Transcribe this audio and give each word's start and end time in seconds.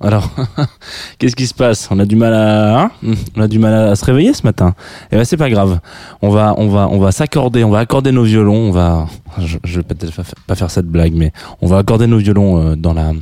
alors, 0.00 0.30
qu'est-ce 1.18 1.34
qui 1.34 1.46
se 1.46 1.54
passe? 1.54 1.88
On 1.90 1.98
a 1.98 2.04
du 2.04 2.14
mal 2.14 2.32
à, 2.32 2.80
hein? 2.82 2.90
On 3.36 3.40
a 3.40 3.48
du 3.48 3.58
mal 3.58 3.74
à 3.74 3.96
se 3.96 4.04
réveiller 4.04 4.32
ce 4.32 4.42
matin. 4.44 4.74
Et 5.10 5.16
ben 5.16 5.24
c'est 5.24 5.36
pas 5.36 5.50
grave. 5.50 5.80
On 6.22 6.30
va, 6.30 6.54
on 6.56 6.68
va, 6.68 6.88
on 6.88 6.98
va 7.00 7.10
s'accorder, 7.10 7.64
on 7.64 7.70
va 7.70 7.80
accorder 7.80 8.12
nos 8.12 8.22
violons. 8.22 8.68
On 8.68 8.70
va, 8.70 9.06
je, 9.38 9.58
vais 9.76 9.82
peut-être 9.82 10.12
pas 10.46 10.54
faire 10.54 10.70
cette 10.70 10.86
blague, 10.86 11.14
mais 11.14 11.32
on 11.60 11.66
va 11.66 11.78
accorder 11.78 12.06
nos 12.06 12.18
violons 12.18 12.60
euh, 12.60 12.76
dans 12.76 12.94
la, 12.94 13.12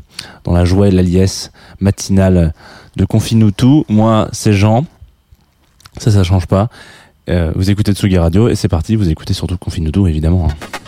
dans 0.45 0.53
la 0.53 0.65
joie 0.67 0.89
et 0.89 0.91
la 0.91 1.03
liesse 1.03 1.51
matinale 1.81 2.53
de 2.97 3.05
Confine-nous 3.05 3.53
tout. 3.53 3.85
Moi, 3.89 4.29
c'est 4.33 4.53
Jean. 4.53 4.85
Ça, 5.99 6.11
ça 6.11 6.25
change 6.25 6.47
pas. 6.47 6.69
Euh, 7.29 7.53
vous 7.57 7.71
écoutez 7.71 7.93
Tsugi 7.93 8.19
Radio 8.19 8.49
et 8.49 8.55
c'est 8.55 8.69
parti. 8.69 8.97
Vous 8.97 9.09
écoutez 9.09 9.33
surtout 9.33 9.57
Confine-nous 9.57 9.93
tout, 9.93 10.07
évidemment. 10.07 10.49
hein. 10.51 10.79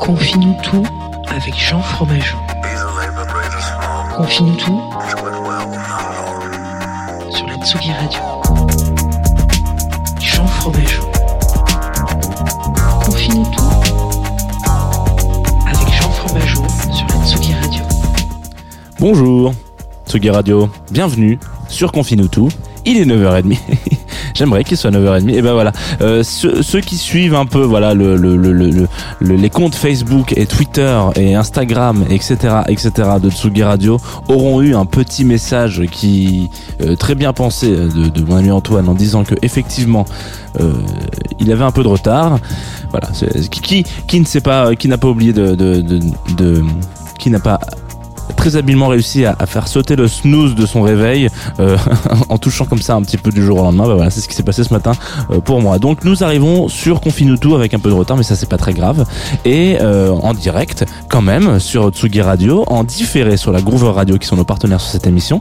Confie-nous 0.00 0.54
tout 0.62 0.84
avec 1.28 1.54
Jean 1.58 1.82
Fromageau. 1.82 2.36
Confie-nous 4.16 4.56
tout 4.56 4.80
sur 7.30 7.46
la 7.46 7.56
Tsugi 7.64 7.92
Radio. 7.92 8.20
Jean 10.20 10.46
Fromageau. 10.46 11.10
Confie-nous 13.04 13.46
tout 13.46 13.70
avec 15.66 15.88
Jean 15.94 16.10
Fromageau 16.10 16.62
sur 16.92 17.06
la 17.08 17.26
Tsugi 17.26 17.54
Radio. 17.54 17.82
Bonjour, 19.00 19.54
Tsugi 20.06 20.30
Radio, 20.30 20.70
bienvenue 20.92 21.40
sur 21.68 21.90
Confine 21.90 22.28
tout. 22.28 22.48
Il 22.84 22.98
est 22.98 23.04
9h30. 23.04 23.58
J'aimerais 24.38 24.62
qu'il 24.64 24.76
soit 24.76 24.90
9h30. 24.92 25.28
Et 25.34 25.42
ben 25.42 25.52
voilà, 25.52 25.72
Euh, 26.00 26.22
ceux, 26.22 26.80
qui 26.80 26.96
suivent 26.96 27.34
un 27.34 27.44
peu 27.46 27.62
voilà 27.62 27.92
le, 27.92 28.16
le, 28.16 28.36
le, 28.36 28.52
le- 28.52 28.88
le- 29.20 29.34
les 29.34 29.50
comptes 29.50 29.74
Facebook 29.74 30.32
et 30.36 30.46
Twitter 30.46 30.96
et 31.16 31.34
Instagram, 31.34 32.04
etc., 32.08 32.36
etc. 32.68 32.90
de 33.20 33.30
Tsugi 33.30 33.64
Radio 33.64 33.98
auront 34.28 34.60
eu 34.62 34.74
un 34.76 34.84
petit 34.86 35.24
message 35.24 35.82
qui 35.90 36.50
euh, 36.80 36.94
très 36.94 37.14
bien 37.16 37.32
pensé 37.32 37.68
de, 37.70 38.08
de 38.08 38.24
mon 38.24 38.36
ami 38.36 38.50
Antoine 38.52 38.88
en 38.88 38.94
disant 38.94 39.24
que 39.24 39.34
effectivement 39.42 40.04
euh, 40.60 40.72
il 41.40 41.50
avait 41.52 41.64
un 41.64 41.72
peu 41.72 41.82
de 41.82 41.88
retard. 41.88 42.38
Voilà, 42.90 43.08
qui, 43.50 43.84
qui, 44.06 44.20
ne 44.20 44.24
sait 44.24 44.40
pas, 44.40 44.74
qui 44.76 44.88
n'a 44.88 44.98
pas 44.98 45.08
oublié 45.08 45.32
de, 45.32 45.54
de- 46.36 46.62
qui 47.18 47.30
n'a 47.30 47.40
pas 47.40 47.58
très 48.36 48.56
habilement 48.56 48.88
réussi 48.88 49.24
à, 49.24 49.34
faire 49.46 49.68
sauter 49.68 49.96
le 49.96 50.08
snooze 50.08 50.54
de 50.54 50.66
son 50.66 50.82
réveil 50.82 51.28
euh, 51.60 51.76
en 52.28 52.38
touchant 52.38 52.64
comme 52.64 52.82
ça 52.82 52.94
un 52.94 53.02
petit 53.02 53.16
peu 53.16 53.30
du 53.30 53.44
jour 53.44 53.58
au 53.58 53.62
lendemain. 53.62 53.86
Bah 53.86 53.94
voilà, 53.94 54.10
c'est 54.10 54.20
ce 54.20 54.28
qui 54.28 54.34
s'est 54.34 54.42
passé 54.42 54.64
ce 54.64 54.72
matin 54.72 54.92
euh, 55.30 55.40
pour 55.40 55.60
moi. 55.60 55.78
Donc 55.78 56.04
nous 56.04 56.22
arrivons 56.24 56.68
sur 56.68 57.00
Confine 57.00 57.38
tout 57.38 57.54
avec 57.54 57.74
un 57.74 57.78
peu 57.78 57.88
de 57.88 57.94
retard, 57.94 58.16
mais 58.16 58.22
ça 58.22 58.36
c'est 58.36 58.48
pas 58.48 58.58
très 58.58 58.72
grave. 58.72 59.04
Et 59.44 59.78
euh, 59.80 60.10
en 60.10 60.34
direct 60.34 60.84
quand 61.08 61.22
même 61.22 61.58
sur 61.58 61.90
Tsugi 61.90 62.20
Radio, 62.20 62.64
en 62.66 62.84
différé 62.84 63.36
sur 63.36 63.52
la 63.52 63.60
Groover 63.60 63.90
Radio 63.90 64.18
qui 64.18 64.26
sont 64.26 64.36
nos 64.36 64.44
partenaires 64.44 64.80
sur 64.80 64.90
cette 64.90 65.06
émission, 65.06 65.40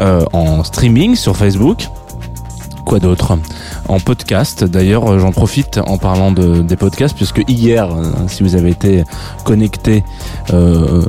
en 0.00 0.64
streaming 0.64 1.14
sur 1.14 1.36
Facebook. 1.36 1.88
Quoi 2.84 2.98
d'autre 2.98 3.38
En 3.88 4.00
podcast, 4.00 4.64
d'ailleurs, 4.64 5.06
euh, 5.12 5.18
j'en 5.18 5.30
profite 5.32 5.78
en 5.86 5.96
parlant 5.98 6.32
de, 6.32 6.60
des 6.62 6.76
podcasts, 6.76 7.14
puisque 7.14 7.44
hier, 7.46 7.88
euh, 7.92 8.04
si 8.26 8.42
vous 8.42 8.56
avez 8.56 8.70
été 8.70 9.04
connecté 9.44 10.02
euh, 10.52 11.04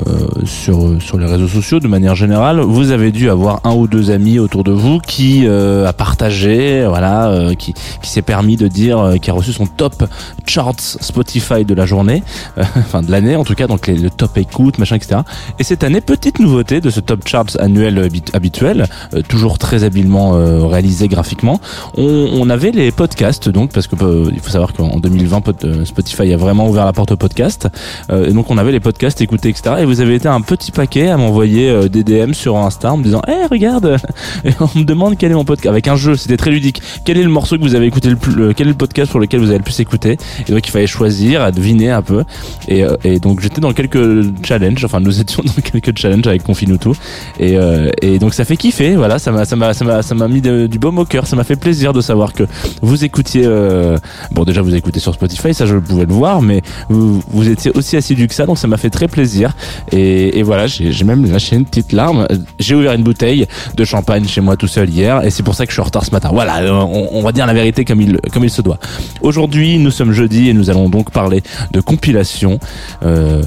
sur, 0.46 1.02
sur 1.02 1.18
les 1.18 1.26
réseaux 1.26 1.48
sociaux 1.48 1.80
de 1.80 1.88
manière 1.88 2.14
générale, 2.16 2.59
vous 2.59 2.92
avez 2.92 3.12
dû 3.12 3.30
avoir 3.30 3.62
un 3.64 3.74
ou 3.74 3.88
deux 3.88 4.12
amis 4.12 4.38
autour 4.38 4.64
de 4.64 4.72
vous 4.72 5.00
qui 5.00 5.48
a 5.48 5.94
partagé, 5.94 6.86
voilà, 6.88 7.52
qui, 7.58 7.74
qui 7.74 8.09
s'est 8.09 8.22
permis 8.22 8.58
de 8.58 8.68
dire, 8.68 9.14
qui 9.22 9.30
a 9.30 9.34
reçu 9.34 9.53
son 9.53 9.66
top 9.66 10.03
charts 10.46 10.74
Spotify 10.80 11.66
de 11.66 11.74
la 11.74 11.86
journée, 11.86 12.22
enfin 12.58 13.02
de 13.02 13.09
l'année 13.12 13.36
en 13.36 13.44
tout 13.44 13.56
cas, 13.56 13.68
donc 13.68 13.88
les, 13.88 13.96
le 13.96 14.09
top 14.09 14.38
écoute, 14.38 14.78
machin, 14.78 14.98
etc. 14.98 15.22
Et 15.58 15.64
cette 15.64 15.84
année, 15.84 16.02
petite 16.02 16.40
nouveauté 16.40 16.82
de 16.82 16.90
ce 16.90 17.00
top 17.00 17.28
charts 17.28 17.58
annuel 17.59 17.98
habi- 18.00 18.24
habituel, 18.34 18.88
toujours 19.30 19.58
très 19.58 19.84
habilement 19.84 20.32
réalisé 20.68 21.08
graphiquement, 21.08 21.59
on, 21.98 22.50
avait 22.50 22.72
les 22.72 22.92
podcasts 22.92 23.50
donc 23.50 23.72
parce 23.72 23.88
que 23.88 23.96
euh, 24.04 24.30
il 24.34 24.40
faut 24.40 24.50
savoir 24.50 24.74
qu'en 24.74 25.00
2020 25.00 25.42
pod- 25.42 25.56
euh, 25.64 25.86
Spotify 25.86 26.34
a 26.34 26.38
vraiment 26.38 26.68
ouvert 26.68 26.86
la 26.86 26.94
porte 26.94 27.12
aux 27.12 27.18
podcasts 27.18 27.68
euh, 28.12 28.28
et 28.28 28.34
donc 28.34 28.50
on 28.50 28.58
avait 28.58 28.72
les 28.72 28.80
podcasts 28.80 29.22
écoutés 29.22 29.50
etc 29.50 29.76
et 29.80 29.86
vous 29.86 30.02
avez 30.02 30.16
été 30.16 30.28
un 30.28 30.42
petit 30.42 30.72
paquet 30.72 31.10
à 31.10 31.18
m'envoyer 31.18 31.70
euh, 31.70 31.88
des 31.88 32.04
DM 32.04 32.34
sur 32.34 32.58
Insta 32.58 32.94
en 32.94 32.98
me 32.98 33.04
disant 33.04 33.22
hé 33.28 33.46
regarde. 33.50 33.98
Et 34.44 34.52
on 34.60 34.80
me 34.80 34.84
demande 34.84 35.18
quel 35.18 35.32
est 35.32 35.36
mon 35.36 35.46
podcast 35.46 35.68
avec 35.68 35.88
un 35.88 35.96
jeu 35.96 36.16
c'était 36.16 36.38
très 36.38 36.52
ludique. 36.52 36.82
Quel 37.06 37.18
est 37.18 37.24
le 37.24 37.30
morceau 37.30 37.58
que 37.58 37.62
vous 37.62 37.76
avez 37.76 37.86
écouté 37.86 38.10
le 38.10 38.16
plus 38.16 38.54
quel 38.56 38.68
est 38.68 38.72
le 38.72 38.78
podcast 38.78 39.12
sur 39.12 39.20
lequel 39.20 39.40
vous 39.40 39.50
avez 39.50 39.58
le 39.58 39.64
plus 39.64 39.80
écouté? 39.80 40.18
Et 40.48 40.52
donc 40.52 40.68
il 40.68 40.72
fallait 40.72 40.88
choisir 40.88 41.42
à 41.42 41.52
deviner 41.52 41.92
un 41.92 42.02
peu. 42.02 42.24
Et, 42.68 42.84
donc 43.20 43.42
j'étais 43.42 43.62
dans 43.62 43.74
quelques 43.74 44.46
challenges 44.46 44.84
enfin 44.84 45.00
nous 45.00 45.20
étions 45.20 45.44
dans 45.46 45.62
quelques 45.62 45.98
challenges 45.98 46.28
avec 46.28 46.44
Confinuto 46.44 46.96
et, 47.40 47.58
et 48.02 48.20
donc 48.20 48.34
ça 48.34 48.46
fait 48.46 48.58
kiffer 48.58 48.96
voilà 48.96 49.20
ça 49.20 49.32
m'a 49.32 49.46
ça 49.46 49.56
m'a 49.56 49.74
ça 49.74 49.86
m'a 49.86 50.02
ça 50.02 50.16
m'a 50.16 50.28
mis 50.28 50.42
du 50.42 50.80
baume 50.80 51.00
au 51.00 51.06
cœur 51.06 51.28
ça 51.28 51.36
m'a 51.36 51.44
fait 51.44 51.51
plaisir 51.56 51.94
de 51.94 52.02
savoir 52.02 52.34
que 52.34 52.44
vous 52.82 53.04
écoutiez 53.04 53.44
euh, 53.46 53.98
bon 54.32 54.44
déjà 54.44 54.62
vous 54.62 54.76
écoutez 54.76 55.00
sur 55.00 55.14
Spotify 55.14 55.54
ça 55.54 55.66
je 55.66 55.78
pouvais 55.78 56.06
le 56.06 56.14
voir 56.14 56.42
mais 56.42 56.62
vous, 56.90 57.22
vous 57.30 57.50
étiez 57.50 57.72
aussi 57.72 57.98
assidu 57.98 58.28
que 58.28 58.34
ça 58.34 58.46
donc 58.46 58.58
ça 58.58 58.68
m'a 58.68 58.78
fait 58.78 58.90
très 58.90 59.08
plaisir. 59.08 59.54
Et, 59.92 60.44
voilà 60.44 60.68
j'ai 60.68 61.04
même 61.04 61.30
lâché 61.32 61.56
une 61.56 61.66
petite 61.66 61.92
larme. 61.92 62.28
J'ai 62.60 62.76
ouvert 62.76 62.94
une 62.94 63.04
bouteille 63.04 63.46
de 63.76 63.86
champagne 63.86 64.28
chez 64.28 64.42
moi 64.42 64.56
tout 64.58 64.68
seul 64.68 64.90
hier 64.90 65.24
et 65.24 65.30
c'est 65.30 65.44
pour 65.44 65.56
ça 65.56 65.66
que 65.66 65.72
je 65.72 65.76
suis 65.76 65.82
en 65.82 65.86
retard 65.86 66.06
ce 66.06 66.12
matin. 66.12 66.30
Voilà 66.34 66.62
euh, 66.62 66.72
on, 66.72 67.22
va 67.22 67.32
dire 67.32 67.46
la 67.46 67.54
vérité 67.54 67.86
comme 67.86 68.02
il 68.02 68.20
comme 68.34 68.44
il 68.44 68.50
se 68.50 68.62
doit. 68.62 68.80
Aujourd'hui 69.22 69.78
nous 69.78 69.92
sommes 69.92 70.12
jeudi 70.12 70.50
et 70.50 70.54
nous 70.54 70.70
allons 70.70 70.90
donc 70.90 71.12
parler 71.12 71.44
de 71.72 71.82
compilation 71.82 72.60
euh, 73.04 73.42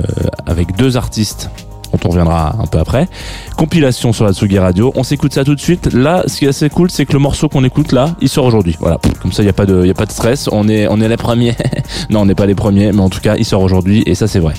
avec 0.47 0.77
deux 0.77 0.97
artistes 0.97 1.51
dont 1.95 2.09
on 2.09 2.11
reviendra 2.11 2.57
un 2.61 2.67
peu 2.67 2.79
après. 2.79 3.09
Compilation 3.57 4.13
sur 4.13 4.25
la 4.25 4.33
Tsugi 4.33 4.59
Radio. 4.59 4.93
On 4.97 5.03
s'écoute 5.03 5.33
ça 5.33 5.45
tout 5.45 5.55
de 5.55 5.61
suite. 5.61 5.93
Là, 5.93 6.23
ce 6.27 6.39
qui 6.39 6.45
est 6.45 6.49
assez 6.49 6.69
cool, 6.69 6.91
c'est 6.91 7.07
que 7.07 7.13
le 7.13 7.19
morceau 7.19 7.49
qu'on 7.49 7.65
écoute 7.65 7.93
là, 7.93 8.17
il 8.21 8.29
sort 8.29 8.45
aujourd'hui. 8.45 8.77
Voilà. 8.81 8.99
Comme 9.23 9.33
ça, 9.33 9.43
il 9.43 9.47
y 9.47 9.49
a 9.49 9.53
pas 9.53 9.67
de, 9.67 9.95
stress. 10.09 10.49
On 10.51 10.69
est, 10.69 10.89
on 10.89 10.97
les 10.97 11.17
premiers. 11.17 11.55
non, 12.11 12.21
on 12.21 12.27
n'est 12.27 12.35
pas 12.35 12.47
les 12.47 12.55
premiers, 12.55 12.93
mais 12.93 13.01
en 13.01 13.11
tout 13.11 13.21
cas, 13.21 13.37
il 13.37 13.45
sort 13.45 13.63
aujourd'hui 13.63 14.03
et 14.07 14.15
ça, 14.15 14.27
c'est 14.27 14.41
vrai. 14.41 14.55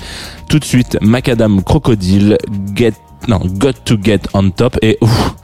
Tout 0.48 0.58
de 0.58 0.64
suite, 0.64 0.98
Macadam 1.00 1.62
Crocodile, 1.62 2.38
Get, 2.74 2.94
non, 3.28 3.40
Got 3.44 3.72
to 3.84 3.96
Get 4.02 4.20
on 4.34 4.50
Top 4.50 4.78
et 4.82 4.98
ouf, 5.00 5.34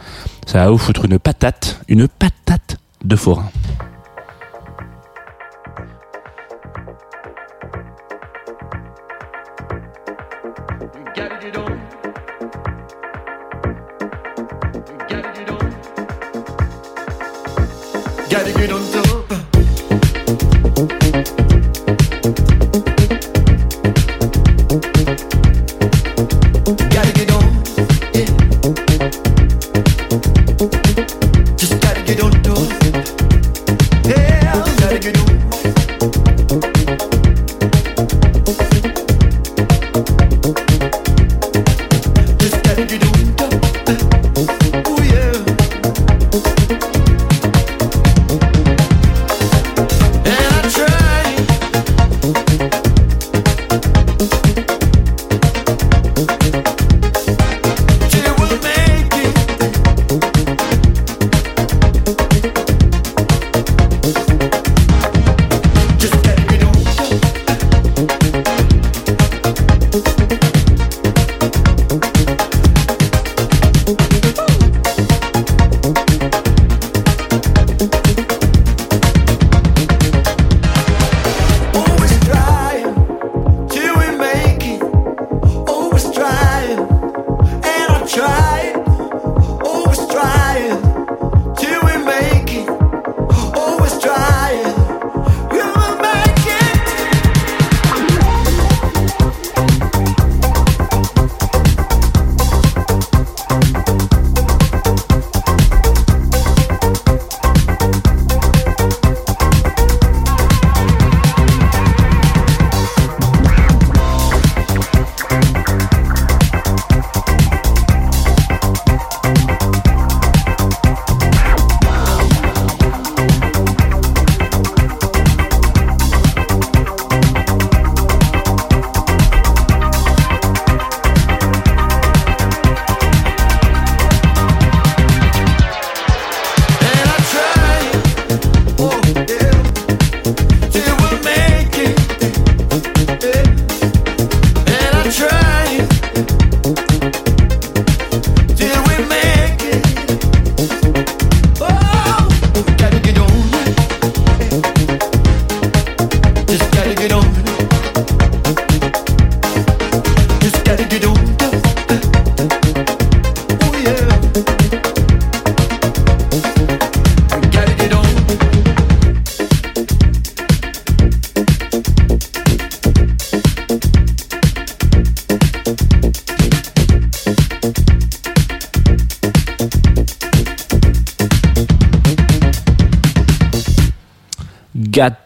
ça 0.47 0.65
va 0.65 0.71
vous 0.71 0.79
foutre 0.79 1.05
une 1.05 1.19
patate, 1.19 1.81
une 1.89 2.09
patate 2.09 2.77
de 3.05 3.17
forain. 3.17 3.51
Gotta 18.33 18.51
get 18.55 18.73
on 18.73 18.81
top. 18.81 18.92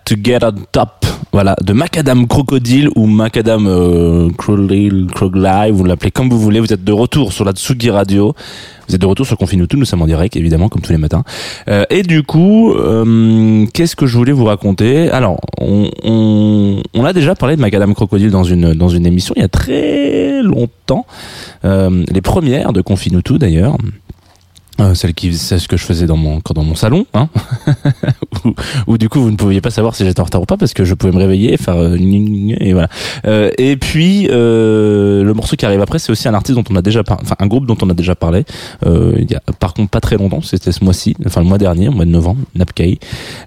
To 0.07 0.15
Get 0.23 0.45
on 0.45 0.55
Top. 0.73 1.05
Voilà, 1.33 1.57
de 1.63 1.73
Macadam 1.73 2.27
Crocodile 2.27 2.89
ou 2.95 3.07
Macadam 3.07 3.67
euh, 3.67 4.31
Crocodile, 4.39 5.73
vous 5.73 5.85
l'appelez 5.85 6.11
comme 6.11 6.31
vous 6.31 6.39
voulez. 6.39 6.61
Vous 6.61 6.73
êtes 6.73 6.85
de 6.85 6.93
retour 6.93 7.33
sur 7.33 7.45
la 7.45 7.53
Tsugi 7.53 7.91
Radio. 7.91 8.35
Vous 8.89 8.95
êtes 8.95 9.01
de 9.01 9.07
retour 9.07 9.27
sur 9.27 9.37
Confine 9.37 9.67
tout. 9.67 9.77
Nous 9.77 9.85
sommes 9.85 10.03
en 10.03 10.07
direct, 10.07 10.37
évidemment, 10.37 10.69
comme 10.69 10.81
tous 10.81 10.93
les 10.93 10.99
matins. 10.99 11.25
Euh, 11.69 11.85
et 11.91 12.05
du 12.05 12.23
coup, 12.23 12.73
euh, 12.73 13.67
qu'est-ce 13.75 13.97
que 13.97 14.07
je 14.07 14.17
voulais 14.17 14.33
vous 14.33 14.45
raconter? 14.45 15.11
Alors, 15.11 15.41
on, 15.61 15.91
on, 16.05 16.83
on, 16.95 17.05
a 17.05 17.13
déjà 17.13 17.35
parlé 17.35 17.57
de 17.57 17.61
Macadam 17.61 17.93
Crocodile 17.95 18.31
dans 18.31 18.45
une 18.45 18.73
dans 18.73 18.89
une 18.89 19.05
émission 19.07 19.35
il 19.37 19.43
y 19.43 19.45
a 19.45 19.49
très 19.49 20.43
longtemps. 20.43 21.05
Euh, 21.65 22.05
les 22.11 22.21
premières 22.21 22.73
de 22.73 22.81
Confine 22.81 23.21
tout, 23.23 23.39
d'ailleurs. 23.39 23.77
Euh, 24.79 24.95
celle 24.95 25.15
qui 25.15 25.33
c'est 25.35 25.59
ce 25.59 25.69
que 25.69 25.79
je 25.79 25.85
faisais 25.85 26.07
dans 26.07 26.19
mon 26.19 26.41
dans 26.55 26.63
mon 26.63 26.75
salon 26.75 27.07
hein. 27.15 27.29
Où, 28.45 28.55
où, 28.87 28.99
du 28.99 29.09
coup 29.09 29.23
vous 29.23 29.31
ne 29.31 29.37
pouviez 29.37 29.63
pas 29.63 29.71
savoir 29.71 29.95
si 29.95 30.05
j'étais 30.05 30.21
en 30.21 30.25
retard 30.25 30.43
ou 30.43 30.45
pas 30.45 30.59
parce 30.59 30.75
que 30.75 30.85
je 30.85 30.93
pouvais 30.93 31.13
me 31.13 31.19
réveiller 31.19 31.57
faire 31.57 31.77
euh, 31.77 31.97
et 31.97 32.73
voilà. 32.75 32.89
Euh, 33.27 33.51
et 33.57 33.77
puis 33.79 34.29
euh, 34.31 35.25
le 35.25 35.35
morceau 35.35 35.57
qui 35.57 35.65
arrive 35.65 35.81
après 35.81 35.99
c'est 35.99 36.13
aussi 36.13 36.29
un 36.29 36.35
artiste 36.35 36.57
dont 36.57 36.65
on 36.71 36.77
a 36.77 36.83
déjà 36.83 37.03
parlé 37.03 37.23
enfin 37.25 37.37
un 37.39 37.47
groupe 37.47 37.67
dont 37.67 37.77
on 37.81 37.89
a 37.89 37.95
déjà 37.95 38.15
parlé 38.15 38.45
euh, 38.85 39.15
il 39.19 39.31
y 39.31 39.35
a 39.35 39.41
par 39.59 39.73
contre 39.73 39.91
pas 39.91 40.01
très 40.01 40.17
longtemps 40.17 40.43
c'était 40.43 40.73
ce 40.73 40.85
mois-ci 40.85 41.17
enfin 41.25 41.41
le 41.41 41.47
mois 41.47 41.59
dernier 41.59 41.89
au 41.89 41.93
mois 41.93 42.05
de 42.05 42.11
novembre 42.11 42.41
Napkei 42.55 42.99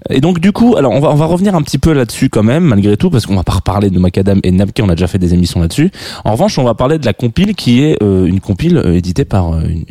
et 0.09 0.21
donc 0.21 0.39
du 0.39 0.51
coup 0.51 0.75
alors 0.77 0.91
on 0.91 0.99
va 0.99 1.11
on 1.11 1.15
va 1.15 1.25
revenir 1.25 1.53
un 1.53 1.61
petit 1.61 1.77
peu 1.77 1.93
là-dessus 1.93 2.29
quand 2.29 2.43
même 2.43 2.63
malgré 2.63 2.97
tout 2.97 3.11
parce 3.11 3.27
qu'on 3.27 3.35
va 3.35 3.43
pas 3.43 3.53
reparler 3.53 3.91
de 3.91 3.99
Macadam 3.99 4.39
et 4.43 4.51
Napkei 4.51 4.81
on 4.81 4.89
a 4.89 4.95
déjà 4.95 5.07
fait 5.07 5.19
des 5.19 5.33
émissions 5.33 5.59
là-dessus. 5.59 5.91
En 6.25 6.31
revanche 6.31 6.57
on 6.57 6.63
va 6.63 6.73
parler 6.73 6.97
de 6.97 7.05
la 7.05 7.13
compile 7.13 7.55
qui 7.55 7.83
est 7.83 7.97
une 8.01 8.39
compile 8.39 8.81
éditée 8.95 9.25
par 9.25 9.59
une, 9.59 9.85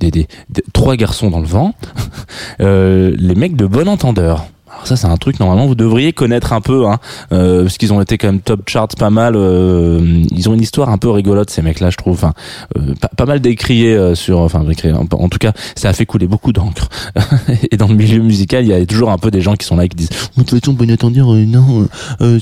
des, 0.00 0.10
des, 0.10 0.26
des 0.48 0.62
trois 0.80 0.96
garçons 0.96 1.28
dans 1.28 1.40
le 1.40 1.46
vent, 1.46 1.74
euh, 2.60 3.14
les 3.18 3.34
mecs 3.34 3.54
de 3.54 3.66
bon 3.66 3.86
entendeur. 3.86 4.46
Alors 4.80 4.88
ça 4.88 4.96
c'est 4.96 5.08
un 5.08 5.16
truc 5.18 5.38
normalement 5.40 5.66
vous 5.66 5.74
devriez 5.74 6.14
connaître 6.14 6.54
un 6.54 6.62
peu 6.62 6.86
hein, 6.86 7.00
euh, 7.32 7.64
parce 7.64 7.76
qu'ils 7.76 7.92
ont 7.92 8.00
été 8.00 8.16
quand 8.16 8.28
même 8.28 8.40
top 8.40 8.66
charts 8.66 8.88
pas 8.98 9.10
mal 9.10 9.34
euh, 9.36 10.22
ils 10.34 10.48
ont 10.48 10.54
une 10.54 10.62
histoire 10.62 10.88
un 10.88 10.96
peu 10.96 11.10
rigolote 11.10 11.50
ces 11.50 11.60
mecs 11.60 11.80
là 11.80 11.90
je 11.90 11.98
trouve. 11.98 12.14
Enfin 12.14 12.32
euh, 12.78 12.94
pas, 13.14 13.26
mal 13.26 13.40
décriés 13.40 13.94
euh, 13.94 14.14
sur 14.14 14.38
enfin 14.38 14.64
décriés, 14.64 14.94
en, 14.94 15.04
tout 15.04 15.38
cas 15.38 15.52
ça 15.76 15.90
a 15.90 15.92
fait 15.92 16.06
couler 16.06 16.26
beaucoup 16.26 16.54
d'encre. 16.54 16.88
Et 17.70 17.76
dans 17.76 17.88
le 17.88 17.94
milieu 17.94 18.20
musical 18.20 18.64
il 18.64 18.68
y 18.68 18.72
a 18.72 18.86
toujours 18.86 19.10
un 19.10 19.18
peu 19.18 19.30
des 19.30 19.42
gens 19.42 19.54
qui 19.54 19.66
sont 19.66 19.76
là 19.76 19.84
et 19.84 19.90
qui 19.90 19.96
disent 19.96 20.08
de 20.08 20.42
toute 20.42 20.58
façon 20.58 20.72
bon 20.72 20.90
attendeur 20.90 21.26
non 21.34 21.86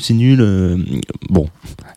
c'est 0.00 0.14
nul 0.14 0.38
bon 1.28 1.48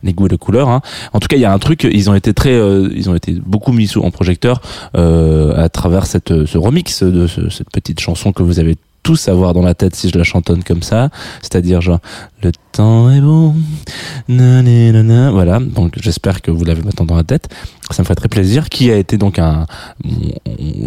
les 0.02 0.12
goûts 0.12 0.26
et 0.26 0.30
les 0.30 0.38
couleurs 0.38 0.68
hein. 0.68 0.80
en 1.12 1.20
tout 1.20 1.28
cas 1.28 1.36
il 1.36 1.42
y 1.42 1.44
a 1.44 1.52
un 1.52 1.58
truc 1.60 1.86
ils 1.88 2.10
ont 2.10 2.14
été 2.14 2.34
très 2.34 2.56
ils 2.94 3.08
ont 3.08 3.14
été 3.14 3.34
beaucoup 3.46 3.70
mis 3.70 3.86
sous 3.86 4.02
en 4.02 4.10
projecteur 4.10 4.60
à 4.94 5.68
travers 5.68 6.06
cette 6.06 6.46
ce 6.46 6.58
remix 6.58 7.04
de 7.04 7.28
ce, 7.28 7.48
cette 7.48 7.70
petite 7.70 8.00
chanson 8.00 8.32
que 8.32 8.42
vous 8.42 8.58
avez 8.58 8.76
tous 9.02 9.28
avoir 9.28 9.54
dans 9.54 9.62
la 9.62 9.74
tête 9.74 9.94
si 9.94 10.08
je 10.08 10.18
la 10.18 10.24
chantonne 10.24 10.62
comme 10.62 10.82
ça, 10.82 11.10
c'est-à-dire 11.40 11.80
genre 11.80 12.00
le 12.42 12.52
temps 12.72 13.10
est 13.10 13.20
nanana, 14.28 15.30
voilà. 15.30 15.60
Donc 15.60 15.94
j'espère 16.00 16.42
que 16.42 16.50
vous 16.50 16.64
l'avez 16.64 16.82
maintenant 16.82 17.06
dans 17.06 17.16
la 17.16 17.24
tête. 17.24 17.48
Ça 17.90 18.02
me 18.02 18.04
ferait 18.04 18.14
très 18.14 18.28
plaisir. 18.28 18.68
Qui 18.68 18.90
a 18.90 18.96
été 18.96 19.18
donc 19.18 19.38
un, 19.38 19.66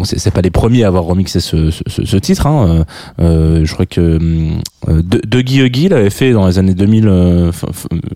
c'est 0.04 0.32
pas 0.32 0.40
les 0.40 0.50
premiers 0.50 0.84
à 0.84 0.88
avoir 0.88 1.04
remixé 1.04 1.40
ce, 1.40 2.16
titre. 2.16 2.46
Hein. 2.46 2.84
Euh, 3.20 3.64
je 3.64 3.72
crois 3.72 3.86
que 3.86 4.18
euh, 4.88 5.02
de, 5.02 5.20
de 5.24 5.88
l'avait 5.88 6.10
fait 6.10 6.32
dans 6.32 6.46
les 6.46 6.58
années 6.58 6.74
2000, 6.74 7.08
euh, 7.08 7.52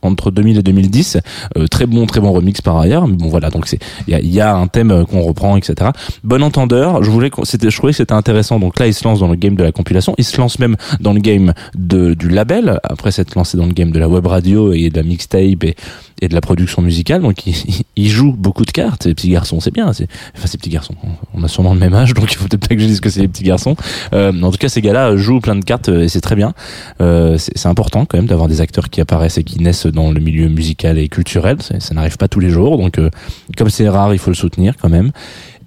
entre 0.02 0.30
2000 0.30 0.58
et 0.58 0.62
2010. 0.62 1.18
Euh, 1.56 1.66
très 1.66 1.86
bon, 1.86 2.06
très 2.06 2.20
bon 2.20 2.32
remix 2.32 2.60
par 2.60 2.78
ailleurs. 2.78 3.06
Bon 3.08 3.28
voilà, 3.28 3.50
donc 3.50 3.70
il 4.06 4.12
y 4.12 4.14
a, 4.14 4.20
y 4.20 4.40
a, 4.40 4.54
un 4.54 4.66
thème 4.66 5.04
qu'on 5.08 5.22
reprend, 5.22 5.56
etc. 5.56 5.90
Bon 6.24 6.42
entendeur. 6.42 7.02
Je 7.02 7.10
voulais, 7.10 7.30
je 7.30 7.76
trouvais 7.76 7.92
que 7.92 7.96
c'était 7.96 8.12
intéressant. 8.12 8.58
Donc 8.58 8.78
là, 8.78 8.86
il 8.86 8.94
se 8.94 9.04
lance 9.04 9.20
dans 9.20 9.28
le 9.28 9.36
game 9.36 9.54
de 9.54 9.62
la 9.62 9.72
compilation. 9.72 10.14
Il 10.18 10.24
se 10.24 10.38
lance 10.40 10.58
même 10.58 10.76
dans 11.00 11.12
le 11.12 11.20
game 11.20 11.52
de, 11.76 12.14
du 12.14 12.28
label 12.28 12.78
après 12.82 13.10
s'être 13.10 13.34
lancé 13.34 13.56
dans 13.60 13.66
le 13.66 13.72
game 13.72 13.90
de 13.90 13.98
la 13.98 14.08
web 14.08 14.26
radio 14.26 14.72
et 14.72 14.90
de 14.90 14.96
la 14.96 15.02
mixtape 15.02 15.64
et, 15.64 16.28
de 16.28 16.34
la 16.34 16.40
production 16.40 16.82
musicale. 16.82 17.22
Donc 17.22 17.46
il, 17.46 17.54
il 17.96 18.08
joue 18.08 18.32
beaucoup 18.32 18.64
de 18.64 18.70
cartes. 18.70 19.04
Ces 19.04 19.14
petits 19.14 19.30
garçons, 19.30 19.60
c'est 19.60 19.72
bien. 19.72 19.88
Enfin 19.88 20.46
ces 20.46 20.58
petits 20.58 20.70
garçons. 20.70 20.94
On 21.34 21.42
a 21.42 21.48
sûrement 21.48 21.74
le 21.74 21.80
même 21.80 21.94
âge, 21.94 22.14
donc 22.14 22.32
il 22.32 22.36
faut 22.36 22.46
peut-être 22.46 22.68
pas 22.68 22.74
que 22.74 22.80
je 22.80 22.86
dise 22.86 23.00
que 23.00 23.10
c'est 23.10 23.20
les 23.20 23.28
petits 23.28 23.44
garçons. 23.44 23.76
Euh, 24.12 24.32
en 24.42 24.50
tout 24.50 24.58
cas, 24.58 24.68
ces 24.68 24.80
gars-là 24.80 25.16
jouent 25.16 25.40
plein 25.40 25.56
de 25.56 25.64
cartes 25.64 25.88
et 25.88 26.08
c'est 26.08 26.20
très 26.20 26.36
bien. 26.36 26.52
Euh, 27.00 27.36
c'est 27.38 27.66
important 27.66 28.04
quand 28.06 28.18
même 28.18 28.26
d'avoir 28.26 28.48
des 28.48 28.60
acteurs 28.60 28.90
qui 28.90 29.00
apparaissent 29.00 29.38
et 29.38 29.44
qui 29.44 29.60
naissent 29.60 29.86
dans 29.86 30.10
le 30.10 30.20
milieu 30.20 30.48
musical 30.48 30.98
et 30.98 31.08
culturel. 31.08 31.58
Ça, 31.62 31.94
n'arrive 31.94 32.16
pas 32.16 32.28
tous 32.28 32.40
les 32.40 32.50
jours, 32.50 32.78
donc 32.78 32.98
euh, 32.98 33.10
comme 33.56 33.70
c'est 33.70 33.88
rare, 33.88 34.12
il 34.12 34.18
faut 34.18 34.30
le 34.30 34.36
soutenir 34.36 34.74
quand 34.80 34.88
même. 34.88 35.12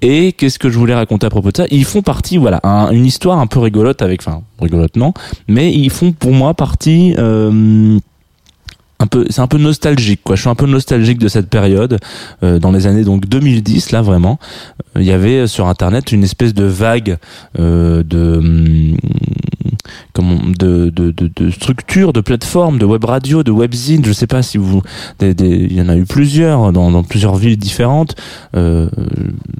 Et 0.05 0.33
qu'est-ce 0.33 0.59
que 0.59 0.69
je 0.69 0.77
voulais 0.77 0.93
raconter 0.93 1.25
à 1.25 1.29
propos 1.29 1.51
de 1.51 1.57
ça? 1.57 1.65
Ils 1.71 1.85
font 1.85 2.01
partie, 2.01 2.37
voilà, 2.37 2.59
un- 2.63 2.91
une 2.91 3.05
histoire 3.05 3.39
un 3.39 3.47
peu 3.47 3.59
rigolote 3.59 4.01
avec, 4.01 4.21
enfin 4.21 4.41
rigolote 4.59 4.95
non, 4.97 5.13
mais 5.47 5.71
ils 5.73 5.89
font 5.89 6.11
pour 6.11 6.31
moi 6.33 6.53
partie. 6.53 7.15
euh, 7.17 7.97
un 8.99 9.07
peu 9.07 9.25
c'est 9.29 9.41
un 9.41 9.47
peu 9.47 9.57
nostalgique 9.57 10.21
quoi 10.23 10.35
je 10.37 10.41
suis 10.41 10.49
un 10.49 10.55
peu 10.55 10.67
nostalgique 10.67 11.17
de 11.17 11.27
cette 11.27 11.49
période 11.49 11.97
euh, 12.43 12.57
dans 12.59 12.71
les 12.71 12.87
années 12.87 13.03
donc 13.03 13.25
2010 13.27 13.91
là 13.91 14.01
vraiment 14.01 14.39
Euh, 14.95 15.01
il 15.01 15.05
y 15.07 15.11
avait 15.11 15.45
sur 15.47 15.67
internet 15.67 16.11
une 16.13 16.23
espèce 16.23 16.53
de 16.53 16.63
vague 16.63 17.17
euh, 17.59 18.01
de 18.03 18.37
hum, 18.37 18.95
de, 20.15 20.89
de, 20.89 21.11
de, 21.11 21.31
de 21.35 21.49
structures 21.51 22.13
de 22.13 22.21
plateformes 22.21 22.77
de 22.77 22.85
web 22.85 23.03
radio 23.03 23.43
de 23.43 23.51
webzine 23.51 24.03
je 24.05 24.11
sais 24.13 24.27
pas 24.27 24.41
si 24.41 24.57
vous 24.57 24.81
des, 25.19 25.33
des- 25.33 25.67
il 25.69 25.73
y 25.73 25.81
en 25.81 25.89
a 25.89 25.95
eu 25.95 26.05
plusieurs 26.05 26.71
dans, 26.71 26.91
dans 26.91 27.03
plusieurs 27.03 27.35
villes 27.35 27.57
différentes. 27.57 28.15
Euh, 28.55 28.89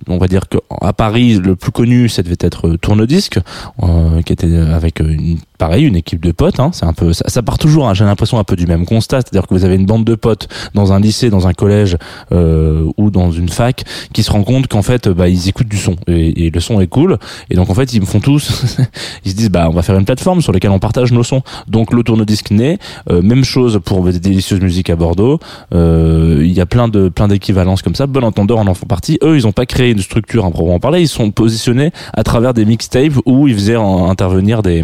on 0.07 0.17
va 0.17 0.27
dire 0.27 0.47
que 0.49 0.57
à 0.81 0.93
Paris 0.93 1.39
le 1.43 1.55
plus 1.55 1.71
connu 1.71 2.09
ça 2.09 2.23
devait 2.23 2.37
être 2.39 2.75
Tourne-Disque 2.75 3.39
euh, 3.83 4.21
qui 4.21 4.33
était 4.33 4.55
avec 4.55 4.99
une 4.99 5.37
pareil 5.63 5.86
une 5.86 5.96
équipe 5.96 6.22
de 6.29 6.34
potes 6.34 6.60
hein, 6.60 6.72
c'est 6.74 6.86
un 6.86 6.91
peu 6.91 7.13
ça, 7.13 7.24
ça 7.29 7.41
part 7.41 7.58
toujours 7.58 7.88
hein, 7.88 7.93
j'ai 7.93 8.03
l'impression 8.03 8.38
un 8.38 8.43
peu 8.43 8.58
du 8.58 8.67
même 8.67 8.86
constat 8.86 9.20
c'est-à-dire 9.22 9.48
que 9.48 9.53
vous 9.53 9.63
avez 9.63 9.75
une 9.75 9.86
bande 9.86 10.03
de 10.03 10.15
potes 10.15 10.50
dans 10.74 10.91
un 10.91 11.00
lycée 11.00 11.29
dans 11.29 11.48
un 11.48 11.53
collège 11.53 11.96
euh, 12.34 12.86
ou 12.98 13.10
dans 13.12 13.32
une 13.32 13.48
fac 13.48 13.84
qui 14.13 14.24
se 14.24 14.32
rend 14.32 14.43
compte 14.43 14.67
qu'en 14.67 14.82
fait 14.82 15.08
bah 15.08 15.29
ils 15.29 15.48
écoutent 15.48 15.70
du 15.70 15.77
son 15.77 15.96
et, 16.08 16.46
et 16.46 16.50
le 16.50 16.60
son 16.60 16.82
est 16.82 16.88
cool 16.88 17.17
et 17.50 17.55
donc 17.55 17.70
en 17.70 17.74
fait 17.75 17.93
ils 17.93 18.01
me 18.01 18.05
font 18.05 18.20
tous 18.20 18.75
ils 19.25 19.32
se 19.32 19.36
disent 19.38 19.50
bah 19.50 19.67
on 19.70 19.74
va 19.74 19.84
faire 19.84 19.98
une 19.98 20.03
plateforme 20.05 20.41
sur 20.41 20.51
laquelle 20.51 20.72
on 20.72 20.79
partage 20.79 21.12
nos 21.13 21.24
sons. 21.24 21.41
Donc 21.67 21.93
le 21.93 22.03
tourne-disque 22.03 22.51
naît 22.51 22.77
Euh, 23.10 23.22
même 23.22 23.43
chose 23.46 23.79
pour 23.86 24.03
des 24.03 24.20
délicieuses 24.20 24.60
musiques 24.62 24.89
à 24.89 24.96
Bordeaux 24.98 25.39
Euh, 25.74 26.41
il 26.43 26.51
y 26.51 26.62
a 26.62 26.65
plein 26.65 26.88
de 26.89 27.10
plein 27.10 27.27
d'équivalences 27.27 27.82
comme 27.82 27.96
ça. 27.96 28.05
Bon 28.08 28.24
entendeur 28.24 28.58
en 28.60 28.67
en 28.67 28.74
font 28.74 28.86
partie. 28.86 29.17
Eux 29.24 29.36
ils 29.38 29.46
ont 29.48 29.51
pas 29.51 29.65
créé 29.65 29.91
une 29.91 30.00
structure 30.10 30.43
à 30.46 30.51
proprement 30.51 30.79
parler 30.79 31.00
ils 31.01 31.08
sont 31.08 31.32
positionnés 31.32 31.91
à 32.13 32.24
travers 32.24 32.53
des 32.53 32.65
mixtapes 32.65 33.17
où 33.25 33.48
ils 33.48 33.53
faisaient 33.55 33.75
en- 33.77 34.10
intervenir 34.10 34.62
des 34.63 34.84